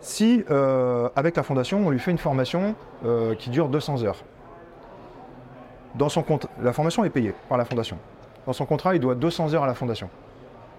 [0.00, 4.24] Si, euh, avec la fondation, on lui fait une formation euh, qui dure 200 heures,
[5.94, 6.24] dans son
[6.60, 7.98] la formation est payée par la fondation.
[8.46, 10.10] Dans son contrat, il doit 200 heures à la fondation.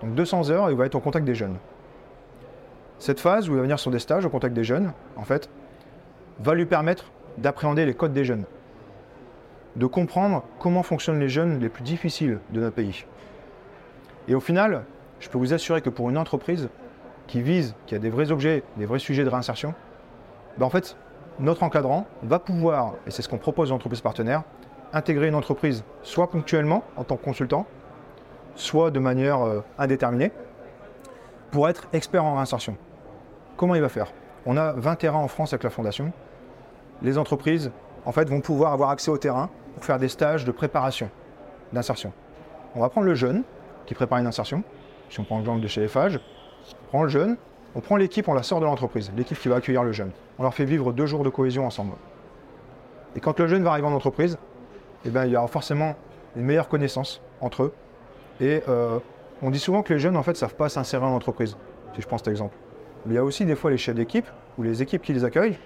[0.02, 1.58] Donc 200 heures, il va être au contact des jeunes.
[3.00, 5.50] Cette phase où il va venir sur des stages au contact des jeunes, en fait,
[6.40, 7.06] va lui permettre
[7.38, 8.46] d'appréhender les codes des jeunes,
[9.76, 13.06] de comprendre comment fonctionnent les jeunes les plus difficiles de notre pays.
[14.28, 14.86] Et au final,
[15.20, 16.70] je peux vous assurer que pour une entreprise
[17.28, 19.74] qui vise, qui a des vrais objets, des vrais sujets de réinsertion,
[20.58, 20.96] ben en fait,
[21.40, 24.44] notre encadrant va pouvoir, et c'est ce qu'on propose aux entreprises partenaires,
[24.94, 27.66] intégrer une entreprise soit ponctuellement en tant que consultant,
[28.56, 30.32] soit de manière euh, indéterminée,
[31.52, 32.78] pour être expert en réinsertion.
[33.58, 34.12] Comment il va faire?
[34.46, 36.12] On a 20 terrains en France avec la fondation.
[37.02, 37.72] Les entreprises,
[38.06, 41.10] en fait, vont pouvoir avoir accès au terrain pour faire des stages de préparation
[41.74, 42.12] d'insertion.
[42.76, 43.44] On va prendre le jeune
[43.86, 44.64] qui prépare une insertion.
[45.10, 46.18] Si on prend l'exemple de chez FH,
[46.84, 47.38] on prend le jeune,
[47.76, 50.12] on prend l'équipe, on la sort de l'entreprise, l'équipe qui va accueillir le jeune.
[50.40, 51.94] On leur fait vivre deux jours de cohésion ensemble.
[53.16, 54.38] Et quand le jeune va arriver en entreprise,
[55.06, 55.96] eh ben, il y aura forcément
[56.36, 57.74] une meilleure connaissance entre eux.
[58.42, 59.00] Et euh,
[59.42, 61.58] on dit souvent que les jeunes, ne savent pas s'insérer en entreprise,
[61.94, 62.56] si je prends cet exemple.
[63.06, 64.28] Mais il y a aussi des fois les chefs d'équipe
[64.58, 65.58] ou les équipes qui les accueillent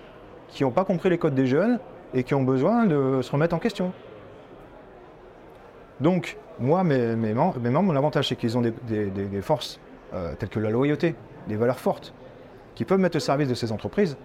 [0.49, 1.79] qui n'ont pas compris les codes des jeunes
[2.13, 3.93] et qui ont besoin de se remettre en question.
[6.01, 9.79] Donc, moi, mes, mes mem- mes membres, mon avantage, c'est qu'ils ont des forces
[10.13, 11.13] euh, telles que la loyauté,
[11.47, 12.13] des valeurs fortes,
[12.73, 14.17] qui peuvent mettre au service de ces entreprises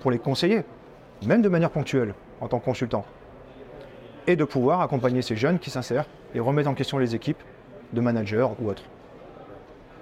[0.00, 0.64] pour les conseiller,
[1.26, 3.04] même de manière ponctuelle, en tant que consultant,
[4.26, 7.42] et de pouvoir accompagner ces jeunes qui s'insèrent et remettre en question les équipes
[7.92, 8.82] de managers ou autres.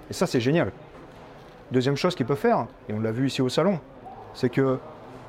[0.09, 0.71] Et ça, c'est génial.
[1.71, 3.79] Deuxième chose qu'ils peuvent faire, et on l'a vu ici au salon,
[4.33, 4.79] c'est que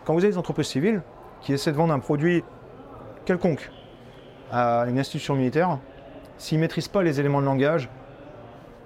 [0.05, 1.03] quand vous avez des entreprises civiles
[1.41, 2.45] qui essaient de vendre un produit
[3.25, 3.71] quelconque
[4.51, 5.79] à une institution militaire,
[6.39, 7.89] s'ils ne maîtrisent pas les éléments de langage,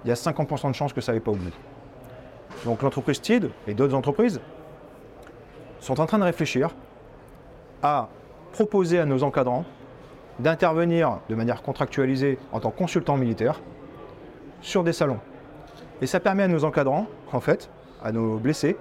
[0.05, 1.51] il y a 50% de chances que ça n'aille pas bout.
[2.65, 4.39] Donc l'entreprise TID et d'autres entreprises
[5.79, 6.71] sont en train de réfléchir
[7.83, 8.09] à
[8.51, 9.65] proposer à nos encadrants
[10.39, 13.61] d'intervenir de manière contractualisée en tant que consultant militaire
[14.61, 15.19] sur des salons.
[16.01, 17.69] Et ça permet à nos encadrants, en fait,
[18.03, 18.77] à nos blessés,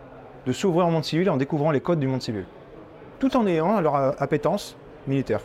[0.47, 2.47] de s'ouvrir au monde civil en découvrant les codes du monde civil.
[3.19, 5.41] Tout en ayant leur euh, appétence militaire.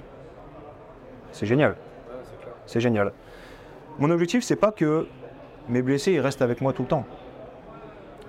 [1.31, 1.75] C'est génial.
[2.67, 3.11] C'est génial.
[3.99, 5.07] Mon objectif, c'est pas que
[5.67, 7.05] mes blessés ils restent avec moi tout le temps.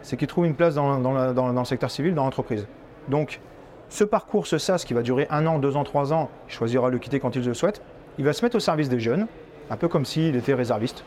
[0.03, 2.67] C'est qu'ils trouvent une place dans, dans la- dans- dans le secteur civil, dans l'entreprise.
[3.09, 3.41] Donc,
[3.95, 6.89] ce parcours, ce SAS qui va durer un an, deux ans, trois ans, il choisira
[6.89, 7.81] de le quitter quand il le souhaite,
[8.19, 9.29] il va se mettre au service des jeunes,
[9.71, 11.05] un peu comme s'il était réserviste.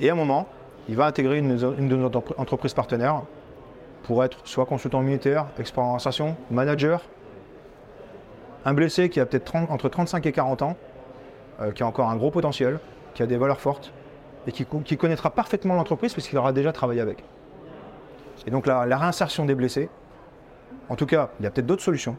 [0.00, 0.48] Et à un moment,
[0.88, 3.22] il va intégrer une, de nos entre- entreprises partenaires
[4.02, 5.98] pour être soit consultant militaire, expert en
[6.50, 7.02] manager,
[8.64, 10.76] un blessé qui a peut-être 30 entre 35 et 40 ans,
[11.60, 12.80] euh, qui a encore un gros potentiel,
[13.14, 13.92] qui a des valeurs fortes
[14.48, 17.22] et qui, co- qui connaîtra parfaitement l'entreprise puisqu'il aura déjà travaillé avec.
[18.48, 19.88] Et donc la réinsertion des blessés,
[20.88, 22.16] en tout cas, il y a peut-être d'autres solutions,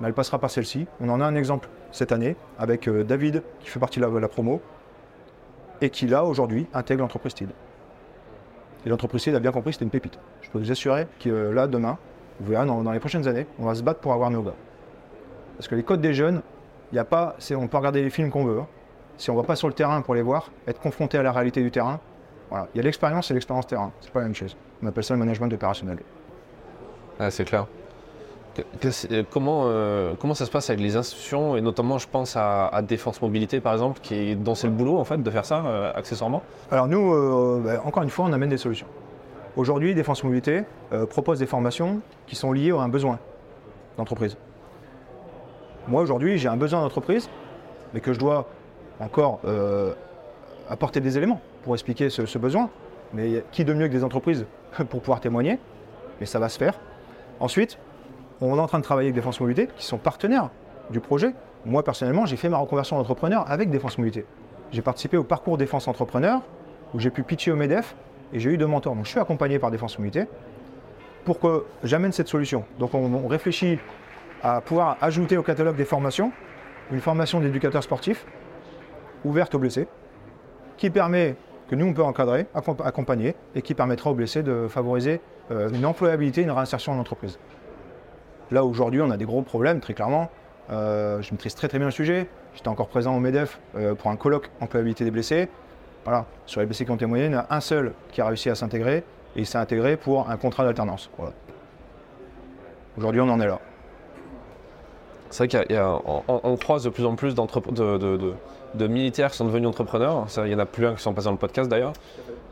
[0.00, 0.86] mais elle passera par celle-ci.
[1.00, 4.28] On en a un exemple cette année avec euh, David qui fait partie de la,
[4.28, 4.60] promo
[5.80, 7.50] et qui là aujourd'hui intègre l'entreprise TID.
[8.86, 10.18] Et l'entreprise il a bien compris que c'était une pépite.
[10.42, 11.98] Je peux vous assurer que euh, là, demain,
[12.40, 14.54] vous verrez, dans, les prochaines années, on va se battre pour avoir nos gars.
[15.56, 16.42] Parce que les codes des jeunes,
[16.92, 18.60] y a pas, on peut regarder les films qu'on veut.
[18.60, 18.66] hein.
[19.16, 21.32] Si on ne va pas sur le terrain pour les voir, être confronté à la
[21.32, 21.98] réalité du terrain,
[22.50, 22.68] voilà.
[22.72, 23.92] Il y a l'expérience et l'expérience terrain.
[24.00, 24.56] C'est pas la même chose.
[24.82, 25.98] On appelle ça le management opérationnel.
[27.18, 27.66] Ah, c'est clair.
[28.54, 31.98] Que- que c'est- euh, comment, euh, comment ça se passe avec les institutions et notamment
[31.98, 35.04] je pense à, à Défense Mobilité par exemple qui est, dont c'est le boulot en
[35.04, 36.42] fait de faire ça euh, accessoirement?
[36.70, 38.86] Alors nous, euh, bah, encore une fois, on amène des solutions.
[39.56, 40.62] Aujourd'hui, Défense Mobilité
[40.92, 43.18] euh, propose des formations qui sont liées à un besoin
[43.96, 44.36] d'entreprise.
[45.88, 47.28] Moi, aujourd'hui, j'ai un besoin d'entreprise,
[47.94, 48.46] mais que je dois
[49.00, 49.94] encore euh,
[50.68, 52.70] apporter des éléments pour expliquer ce, ce besoin.
[53.14, 54.44] Mais qui de mieux que des entreprises
[54.90, 55.58] pour pouvoir témoigner?
[56.20, 56.74] Mais ça va se faire.
[57.40, 57.78] Ensuite,
[58.40, 60.50] on est en train de travailler avec Défense Mobilité, qui sont partenaires
[60.90, 61.34] du projet.
[61.64, 64.24] Moi, personnellement, j'ai fait ma reconversion d'entrepreneur avec Défense Mobilité.
[64.72, 66.40] J'ai participé au parcours Défense Entrepreneur,
[66.94, 67.94] où j'ai pu pitcher au MEDEF,
[68.32, 68.94] et j'ai eu deux mentors.
[68.94, 70.26] Donc, je suis accompagné par Défense Mobilité
[71.24, 72.64] pour que j'amène cette solution.
[72.78, 73.78] Donc, on, on réfléchit
[74.42, 76.32] à pouvoir ajouter au catalogue des formations
[76.90, 78.24] une formation d'éducateur sportif
[79.24, 79.88] ouverte aux blessés,
[80.76, 81.36] qui permet
[81.68, 85.68] que nous, on peut encadrer, accomp- accompagner, et qui permettra aux blessés de favoriser euh,
[85.70, 87.38] une employabilité, une réinsertion en entreprise.
[88.50, 90.30] Là, aujourd'hui, on a des gros problèmes, très clairement.
[90.70, 92.26] Euh, je maîtrise très très bien le sujet.
[92.54, 95.48] J'étais encore présent au MEDEF euh, pour un colloque employabilité des blessés.
[96.04, 98.26] Voilà, sur les blessés qui ont témoigné, il y en a un seul qui a
[98.26, 98.98] réussi à s'intégrer,
[99.36, 101.10] et il s'est intégré pour un contrat d'alternance.
[101.18, 101.32] Voilà.
[102.96, 103.58] Aujourd'hui, on en est là.
[105.30, 107.98] C'est vrai qu'il y a, on, on- on croise de plus en plus d'entrepre- de,
[107.98, 108.34] de- de-
[108.74, 110.26] de militaires qui sont devenus entrepreneurs.
[110.44, 111.92] Il y en a plus un qui sont passés dans le podcast d'ailleurs.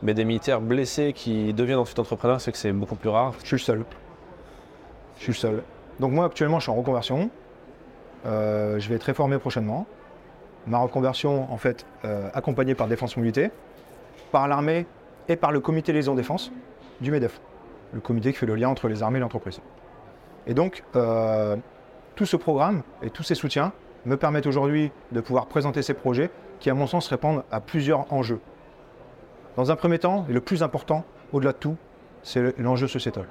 [0.03, 3.33] Mais des militaires blessés qui deviennent ensuite entrepreneurs, c'est que c'est beaucoup plus rare.
[3.43, 3.85] Je suis le seul.
[5.17, 5.63] Je suis le seul.
[5.99, 7.29] Donc moi actuellement je suis en reconversion.
[8.25, 9.85] Euh, je vais être réformé prochainement.
[10.67, 13.51] Ma reconversion en fait euh, accompagnée par Défense Mobilité,
[14.31, 14.85] par l'armée
[15.29, 16.51] et par le comité liaison défense
[17.01, 17.39] du MEDEF.
[17.93, 19.61] Le comité qui fait le lien entre les armées et l'entreprise.
[20.45, 21.55] Et donc euh,
[22.15, 23.71] tout ce programme et tous ces soutiens
[24.07, 26.29] me permettent aujourd'hui de pouvoir présenter ces projets
[26.59, 28.39] qui à mon sens répondent à plusieurs enjeux.
[29.55, 31.03] Dans un premier temps, et le plus important,
[31.33, 31.75] au-delà de tout,
[32.23, 33.25] c'est l'enjeu sociétal.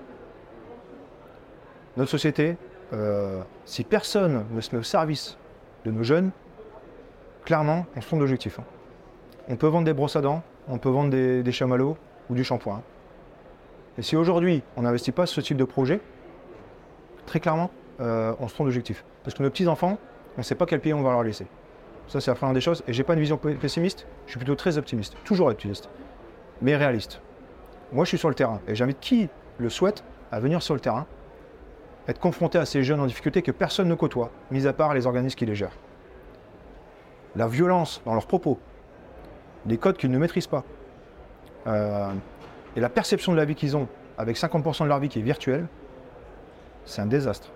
[1.97, 2.57] Notre société,
[2.93, 5.39] euh, si personne ne se met au service
[5.85, 6.31] de nos jeunes,
[7.45, 8.59] clairement, on se trompe d'objectif.
[8.59, 8.65] hein.
[9.49, 11.97] On peut vendre des brosses à dents, on peut vendre des, des chamallows
[12.29, 12.83] ou du shampoing.
[13.99, 16.01] Et si aujourd'hui, on n'investit pas ce type de projet,
[17.25, 17.71] très clairement,
[18.01, 19.05] euh, on se trompe d'objectif.
[19.25, 19.99] Parce que nos petits-enfants,
[20.37, 21.47] on ne sait pas quel pays on va leur laisser.
[22.09, 22.85] Ça, c'est la première des choses.
[22.87, 25.17] Et j'ai pas une vision pe- pessimiste, je suis plutôt très optimiste.
[25.25, 25.89] Toujours optimiste,
[26.63, 27.21] mais réaliste.
[27.93, 29.29] Moi, je suis sur le terrain et j'invite qui
[29.59, 31.07] le souhaite à venir sur le terrain,
[32.09, 35.07] être confronté à ces jeunes en difficulté que personne ne côtoie, mis à part les
[35.07, 35.77] organismes qui les gèrent.
[37.35, 38.59] La violence dans leurs propos,
[39.67, 40.65] les codes qu'ils ne maîtrisent pas,
[41.67, 42.13] euh,
[42.77, 45.23] et la perception de la vie qu'ils ont, avec 50% de leur vie qui est
[45.23, 45.67] virtuelle,
[46.85, 47.51] c'est un désastre.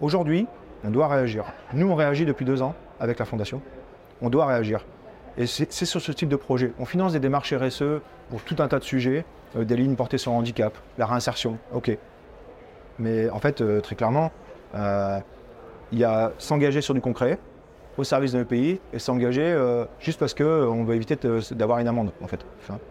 [0.00, 0.46] Aujourd'hui,
[0.84, 1.44] on doit réagir.
[1.74, 3.60] Nous, on réagit depuis deux ans avec la Fondation.
[4.22, 4.84] On doit réagir.
[5.38, 6.72] Et c'est sur ce type de projet.
[6.78, 9.24] On finance des démarches RSE pour tout un tas de sujets,
[9.56, 11.96] euh, des lignes portées sur le handicap, la réinsertion, ok.
[12.98, 14.30] Mais en fait, euh, très clairement,
[14.74, 15.18] euh,
[15.92, 17.38] il y a s'engager sur du concret
[17.96, 19.56] au service de notre pays et s'engager
[19.98, 21.16] juste parce qu'on veut éviter
[21.52, 22.40] d'avoir une amende, en fait,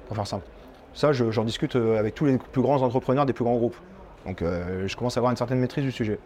[0.07, 0.45] pour faire simple.
[0.93, 3.77] Ça, je- j'en discute avec tous les plus grands entrepreneurs des plus grands groupes.
[4.25, 6.19] Donc, je commence à avoir une certaine maîtrise du sujet.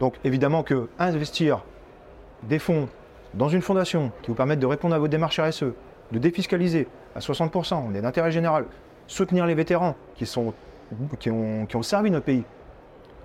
[0.00, 1.62] Donc, évidemment que investir
[2.42, 2.88] des fonds
[3.34, 5.64] dans une fondation qui vous permettent de répondre à vos démarches RSE,
[6.10, 8.64] de défiscaliser à 60%, on est d'intérêt général,
[9.06, 12.44] soutenir les vétérans qui, ont, servi notre pays,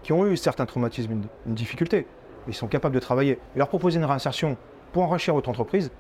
[0.03, 2.05] qui ont eu certains traumatismes, une, difficulté,
[2.47, 4.57] ils sont capables de travailler, et leur proposer une réinsertion
[4.91, 5.91] pour enrichir votre entreprise,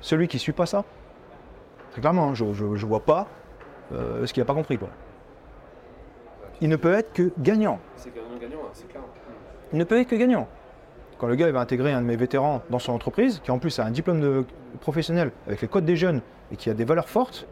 [0.00, 0.84] celui qui ne suit pas ça,
[1.92, 3.28] très clairement, hein, je ne vois pas
[3.92, 4.78] euh, ce qu'il n'a pas compris.
[6.60, 7.78] Il ne peut être que gagnant.
[7.96, 9.02] C'est gagnant-gagnant, c'est clair.
[9.72, 10.48] Il ne peut être que gagnant.
[11.18, 13.58] Quand le gars il va intégrer un de mes vétérans dans son entreprise, qui en
[13.58, 14.44] plus a un diplôme
[14.80, 16.20] professionnel avec les codes des jeunes
[16.50, 17.46] et qui a des valeurs fortes,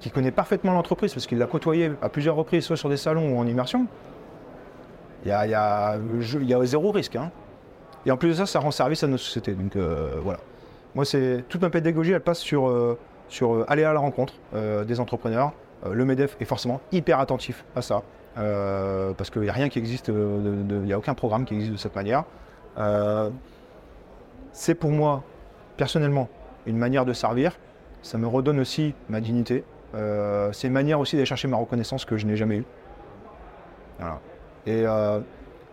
[0.00, 3.34] qui connaît parfaitement l'entreprise parce qu'il l'a côtoyé à plusieurs reprises, soit sur des salons
[3.34, 3.86] ou en immersion,
[5.24, 5.98] il y a,
[6.64, 7.16] zéro risque.
[7.16, 7.30] hein.
[8.04, 9.52] Et en plus de ça, ça rend service à notre société.
[9.52, 10.40] Donc euh, voilà.
[10.94, 12.98] Moi, c'est toute ma pédagogie, elle passe sur, euh,
[13.42, 15.52] euh, aller à la rencontre des entrepreneurs.
[15.90, 18.02] Le MEDEF est forcément hyper attentif à ça.
[18.38, 21.54] Euh, parce qu'il n'y a rien qui existe, euh, il n'y a aucun programme qui
[21.54, 22.24] existe de cette manière.
[22.78, 23.30] Euh,
[24.52, 25.22] c'est pour moi,
[25.76, 26.28] personnellement,
[26.66, 27.58] une manière de servir.
[28.02, 29.64] Ça me redonne aussi ma dignité.
[30.52, 32.64] C'est une manière aussi d'aller chercher ma reconnaissance que je n'ai jamais eue.
[34.66, 34.84] Et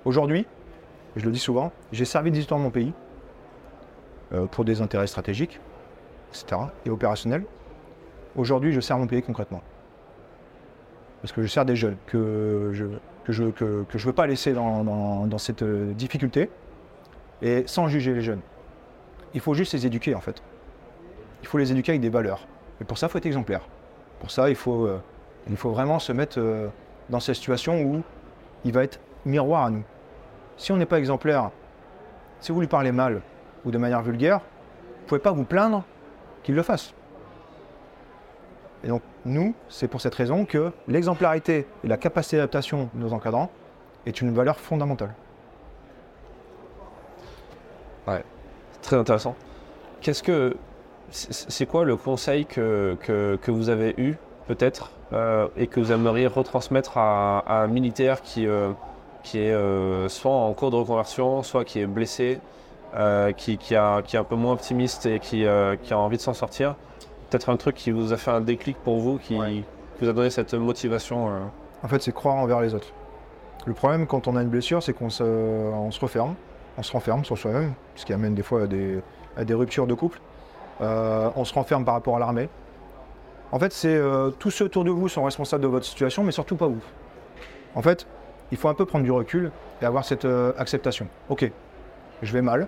[0.06, 0.46] aujourd'hui,
[1.16, 2.94] je le dis souvent, j'ai servi des histoires de mon pays
[4.52, 5.60] pour des intérêts stratégiques,
[6.30, 6.62] etc.
[6.86, 7.44] et opérationnels.
[8.36, 9.62] Aujourd'hui, je sers mon pays concrètement.
[11.22, 12.86] Parce que je sers des jeunes que je
[13.26, 16.50] que je que, je veux pas laisser dans, dans- dans cette euh, difficulté,
[17.42, 18.42] et sans juger les jeunes.
[19.34, 20.42] Il faut juste les éduquer en fait.
[21.42, 22.48] Il faut les éduquer avec des valeurs.
[22.82, 23.62] Et pour ça, il faut être exemplaire.
[24.20, 25.00] Pour ça, il faut, euh,
[25.50, 26.68] il faut vraiment se mettre euh,
[27.10, 28.02] dans cette situation où
[28.66, 29.84] il va être miroir à nous.
[30.58, 31.52] Si on n'est pas exemplaire,
[32.42, 33.22] si vous lui parlez mal
[33.66, 35.84] ou de manière vulgaire, vous ne pouvez pas vous plaindre
[36.44, 36.94] qu'il le fasse.
[38.84, 43.14] Et donc, nous, c'est pour cette raison que l'exemplarité et la capacité d'adaptation de nos
[43.14, 43.52] encadrants
[44.06, 45.14] est une valeur fondamentale.
[48.82, 49.36] Très intéressant.
[50.02, 50.56] Qu'est-ce que
[51.12, 54.16] c'est quoi le conseil que, que, vous avez eu
[54.48, 58.72] peut-être euh, et que vous aimeriez retransmettre à, un militaire qui, euh,
[59.24, 62.40] qui est euh, soit en cours de reconversion, soit qui est blessé,
[63.38, 65.46] qui, qui, a, qui est un peu moins optimiste et qui,
[65.84, 66.76] qui a envie de s'en sortir?
[67.30, 69.64] Peut-être un truc qui vous a fait un déclic pour vous, qui, Ouais.
[70.02, 71.40] vous a donné cette motivation euh.
[71.84, 72.92] En fait, c'est croire envers les autres.
[73.66, 76.36] Le problème quand on a une blessure, c'est qu'on se, on se referme,
[76.78, 79.00] on se renferme sur soi-même, ce qui amène des fois à des,
[79.38, 80.20] à des ruptures de couple.
[80.82, 82.50] Euh, on se renferme par rapport à l'armée.
[83.52, 86.32] En fait, c'est euh, tous ceux autour de vous sont responsables de votre situation, mais
[86.32, 86.82] surtout pas vous.
[87.76, 88.08] En fait,
[88.52, 89.52] il faut un peu prendre du recul
[89.82, 90.26] et avoir cette
[90.58, 91.08] acceptation.
[91.30, 91.50] Ok,
[92.22, 92.68] je vais mal,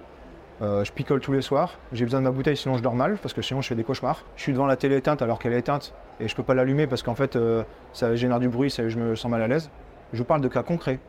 [0.62, 3.18] euh, je picole tous les soirs, j'ai besoin de ma bouteille sinon je dors mal,
[3.22, 4.24] parce que sinon je fais des cauchemars.
[4.36, 6.86] Je suis devant la télé éteinte alors qu'elle est éteinte et je peux pas l'allumer
[6.88, 9.72] parce qu'en fait euh, ça génère du bruit, ça- je me sens mal à l'aise.
[10.14, 11.00] Je vous parle de cas concrets,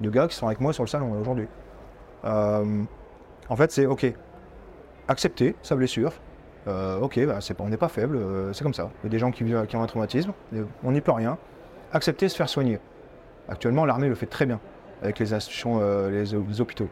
[0.00, 1.46] de gars qui sont avec moi sur le salon aujourd'hui.
[2.24, 2.82] Euh,
[3.48, 4.06] en fait, c'est ok,
[5.08, 6.12] accepter sa blessure.
[7.02, 8.16] Ok, bah, on n'est pas faible,
[8.52, 8.90] c'est comme ça.
[9.02, 10.32] Il y a des gens qui, ont un traumatisme,
[10.84, 11.36] on n'y peut rien.
[11.92, 12.78] Accepter, se faire soigner.
[13.48, 14.60] Actuellement, l'armée le fait très bien
[15.02, 16.88] avec les institutions, les, les hôpitaux.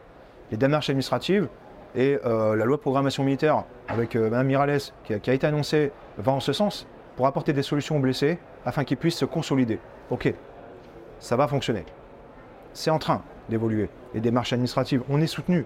[0.51, 1.47] Les démarches administratives
[1.95, 5.91] et euh, la loi de programmation militaire avec euh, Mme Miralles qui a, été annoncée
[6.17, 9.79] va en ce sens pour apporter des solutions aux blessés afin qu'ils puissent se consolider.
[10.09, 10.33] Ok,
[11.19, 11.85] ça va fonctionner.
[12.73, 13.89] C'est en train d'évoluer.
[14.13, 15.65] Les démarches administratives, on est soutenu.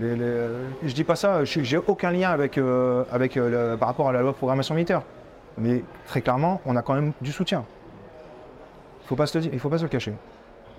[0.00, 0.48] Les- les-
[0.84, 4.20] je dis pas ça, j'ai aucun lien avec, euh, avec, euh, par rapport à la
[4.20, 5.02] loi de programmation militaire.
[5.56, 7.64] Mais très clairement, on a quand même du soutien.
[9.06, 10.12] Faut pas se le dire, il ne faut pas se le cacher.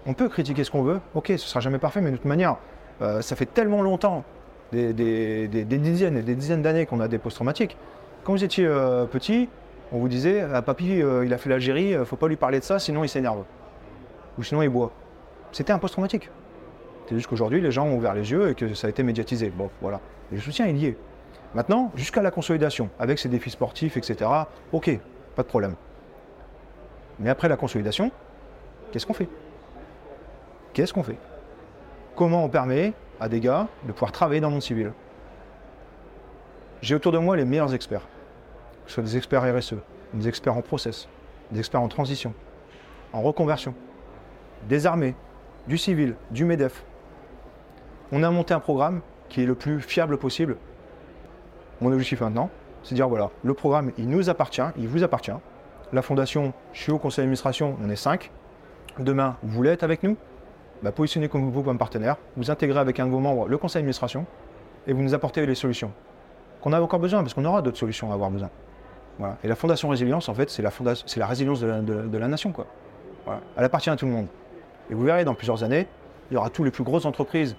[0.06, 2.58] On peut critiquer ce qu'on veut, ok, ce sera jamais parfait, mais de toute manière,
[3.02, 4.24] euh, ça fait tellement longtemps,
[4.72, 7.78] des, dizaines et des dizaines d'années qu'on a des post-traumatiques.
[8.24, 9.50] Quand vous étiez euh, petit,
[9.92, 12.60] on vous disait, ah, papy, euh, il a fait l'Algérie, euh, faut pas lui parler
[12.60, 13.44] de ça, sinon il s'énerve.
[14.38, 14.92] Ou sinon il boit.
[15.52, 16.30] C'était un post-traumatique.
[17.08, 19.50] C'est juste qu'aujourd'hui, les gens ont ouvert les yeux et que ça a été médiatisé.
[19.50, 20.00] Bon, voilà.
[20.32, 20.96] Et le soutien est lié.
[21.56, 24.30] Maintenant, jusqu'à la consolidation, avec ses défis sportifs, etc.,
[24.72, 25.00] ok,
[25.36, 25.76] pas de problème.
[27.18, 28.12] Mais après la consolidation,
[28.92, 29.28] qu'est-ce qu'on fait?
[30.74, 31.18] Qu'est-ce qu'on fait?
[32.16, 34.94] Comment on permet à des gars de pouvoir travailler dans le monde civil
[36.82, 38.08] J'ai autour de moi les meilleurs experts,
[38.86, 39.76] que ce soit des experts RSE,
[40.14, 41.08] des experts en process,
[41.52, 42.34] des experts en transition,
[43.14, 43.74] en reconversion,
[44.68, 45.16] des armées,
[45.68, 46.84] du civil, du MEDEF.
[48.12, 50.58] On a monté un programme qui est le plus fiable possible.
[51.82, 52.50] Mon objectif maintenant,
[52.84, 55.32] c'est de dire voilà, le programme, il nous appartient, il vous appartient.
[55.92, 58.32] La fondation, je suis au conseil d'administration, on est 5.
[59.00, 60.18] Demain, vous voulez être avec nous?
[60.84, 63.82] Bah, Positionnez comme vous comme partenaire, vous intégrez avec un de vos membres le conseil
[63.82, 64.26] d'administration
[64.88, 65.92] et vous nous apportez les solutions
[66.62, 68.50] qu'on a encore besoin, parce qu'on aura d'autres solutions à avoir besoin.
[69.44, 70.72] Et la fondation résilience, en fait, c'est la,
[71.18, 72.52] la résilience de la, nation.
[72.52, 72.68] Quoi.
[73.58, 74.28] Elle appartient à tout le monde.
[74.90, 75.88] Et vous verrez, dans plusieurs années,
[76.32, 77.56] il y aura toutes les plus grosses entreprises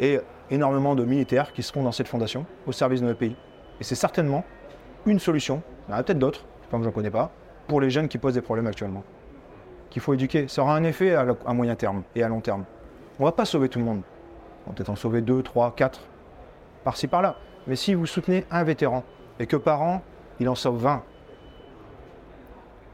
[0.00, 0.18] et
[0.50, 3.36] énormément de militaires qui seront dans cette fondation au service de notre pays.
[3.80, 4.44] Et c'est certainement
[5.06, 7.30] une solution, il y en a peut-être d'autres, je n'en connais pas,
[7.68, 9.04] pour les jeunes qui posent des problèmes actuellement.
[9.94, 10.48] Qu'il faut éduquer.
[10.48, 12.64] Ça aura un effet à, moyen terme et à long terme.
[13.20, 14.02] On ne va pas sauver tout le monde.
[14.66, 16.00] On va peut-être en sauver deux, trois, quatre,
[16.82, 17.36] par-ci, par-là.
[17.68, 19.04] Mais si vous soutenez un vétéran
[19.38, 20.02] et que par an,
[20.40, 21.00] il en sauve 20,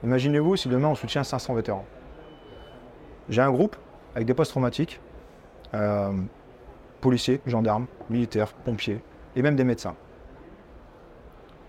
[0.04, 1.86] imaginez-vous si demain on soutient 500 vétérans.
[3.30, 3.76] J'ai un groupe
[4.14, 5.00] avec des post-traumatiques,
[5.72, 6.12] euh,
[7.00, 9.00] policiers, gendarmes, militaires, pompiers
[9.36, 9.96] et même des médecins.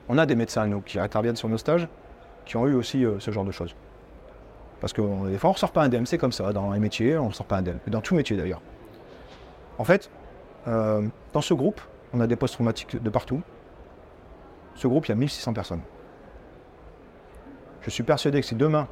[0.10, 1.88] On a des médecins, nous, qui interviennent sur nos stages,
[2.44, 3.74] qui ont eu aussi euh, ce genre de choses.
[4.82, 7.18] Parce que des fois, on ne sort pas indemne, c'est comme ça, dans les métiers,
[7.18, 7.80] on ne sort pas indemne.
[7.88, 8.62] Et dans tout métier d'ailleurs.
[9.78, 10.10] En fait,
[10.68, 11.80] euh, dans ce groupe,
[12.14, 13.42] on a des post-traumatiques de partout.
[14.76, 15.82] Ce groupe, il y a 1600 personnes.
[17.82, 18.88] Je suis persuadé que si demain,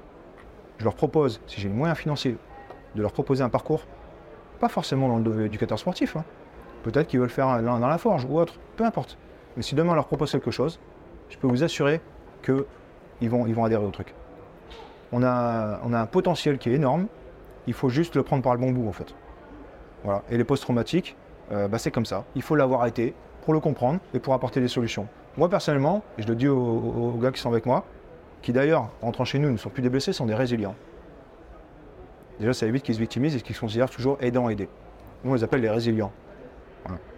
[0.78, 2.38] je leur propose, si j'ai les moyens financiers,
[2.96, 3.82] de leur proposer un parcours,
[4.60, 6.24] pas forcément dans le éducateur sportif, hein.
[6.84, 9.18] peut-être qu'ils veulent faire dans la forge ou autre, peu importe.
[9.58, 10.80] Mais si demain on leur propose quelque chose,
[11.30, 12.02] je peux vous assurer
[12.44, 14.14] qu'ils vont, ils vont adhérer au truc.
[15.12, 17.08] On a, un potentiel qui est énorme,
[17.68, 19.14] il faut juste le prendre par le bon bout en fait.
[20.04, 20.24] Voilà.
[20.30, 21.16] Et les post-traumatiques,
[21.52, 22.26] euh, bah, c'est comme ça.
[22.36, 25.08] Il faut l'avoir été pour le comprendre et pour apporter des solutions.
[25.38, 27.86] Moi personnellement, et je le dis aux, gars qui sont avec moi,
[28.42, 30.76] qui d'ailleurs, rentrant chez nous, ne sont plus des blessés, sont des résilients.
[32.40, 34.70] Déjà, ça évite qu'ils se victimisent et qu'ils se considèrent toujours aidants, aidés.
[35.24, 36.12] Nous, on les appelle les résilients.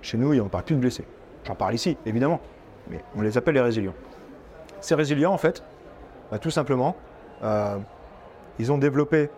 [0.02, 1.06] Chez nous, on ne parle plus de blessés.
[1.46, 2.40] J'en parle ici, évidemment,
[2.90, 3.94] mais on les appelle les résilients.
[4.80, 5.64] Ces résilients, en fait,
[6.32, 6.96] bah, tout simplement,
[7.44, 7.78] euh,
[8.60, 9.30] ils ont développé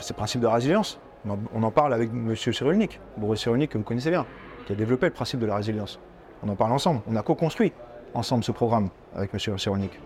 [0.00, 0.98] ces principes de résilience.
[1.26, 2.34] On en, on en parle avec M.
[2.34, 4.26] Cyrulnik, Boris Cyrulnik, que vous connaissez bien,
[4.66, 6.00] qui a développé le principe de la résilience.
[6.42, 7.00] On en parle ensemble.
[7.06, 7.72] On a co-construit
[8.14, 9.58] ensemble ce programme avec M.
[9.58, 9.98] Cyrulnik.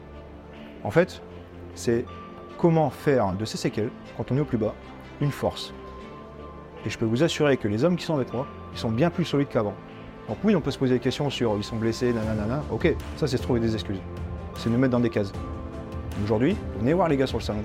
[0.84, 1.22] En fait,
[1.74, 2.04] c'est
[2.58, 4.74] comment faire de ces séquelles, quand on est au plus bas,
[5.20, 5.72] une force.
[6.84, 9.10] Et je peux vous assurer que les hommes qui sont avec moi, ils sont bien
[9.10, 9.74] plus solides qu'avant.
[10.28, 12.62] Donc oui, on peut se poser des questions sur ils sont blessés, nanana.
[12.70, 14.00] Ok, ça c'est se trouver des excuses.
[14.56, 15.32] C'est nous mettre dans des cases.
[16.24, 17.62] Aujourd'hui, venez voir les gars sur le salon.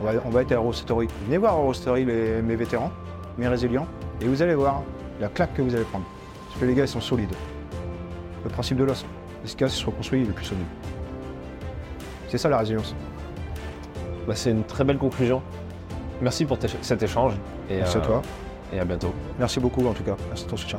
[0.00, 1.08] On va, on va être à Eurostory.
[1.26, 2.90] Venez voir Eurostory les, mes vétérans,
[3.38, 3.86] mes résilients,
[4.20, 4.82] et vous allez voir
[5.20, 6.04] la claque que vous allez prendre.
[6.48, 7.34] Parce que les gars, ils sont solides.
[8.44, 9.04] Le principe de l'os.
[9.42, 10.66] L'efficace se reconstruit, il est plus solide.
[12.28, 12.94] C'est ça la résilience.
[14.26, 15.42] Bah, c'est une très belle conclusion.
[16.20, 17.34] Merci pour cet échange.
[17.68, 18.22] Et, Merci à euh, toi.
[18.72, 19.12] Et à bientôt.
[19.38, 20.16] Merci beaucoup en tout cas.
[20.28, 20.78] Merci de ton soutien.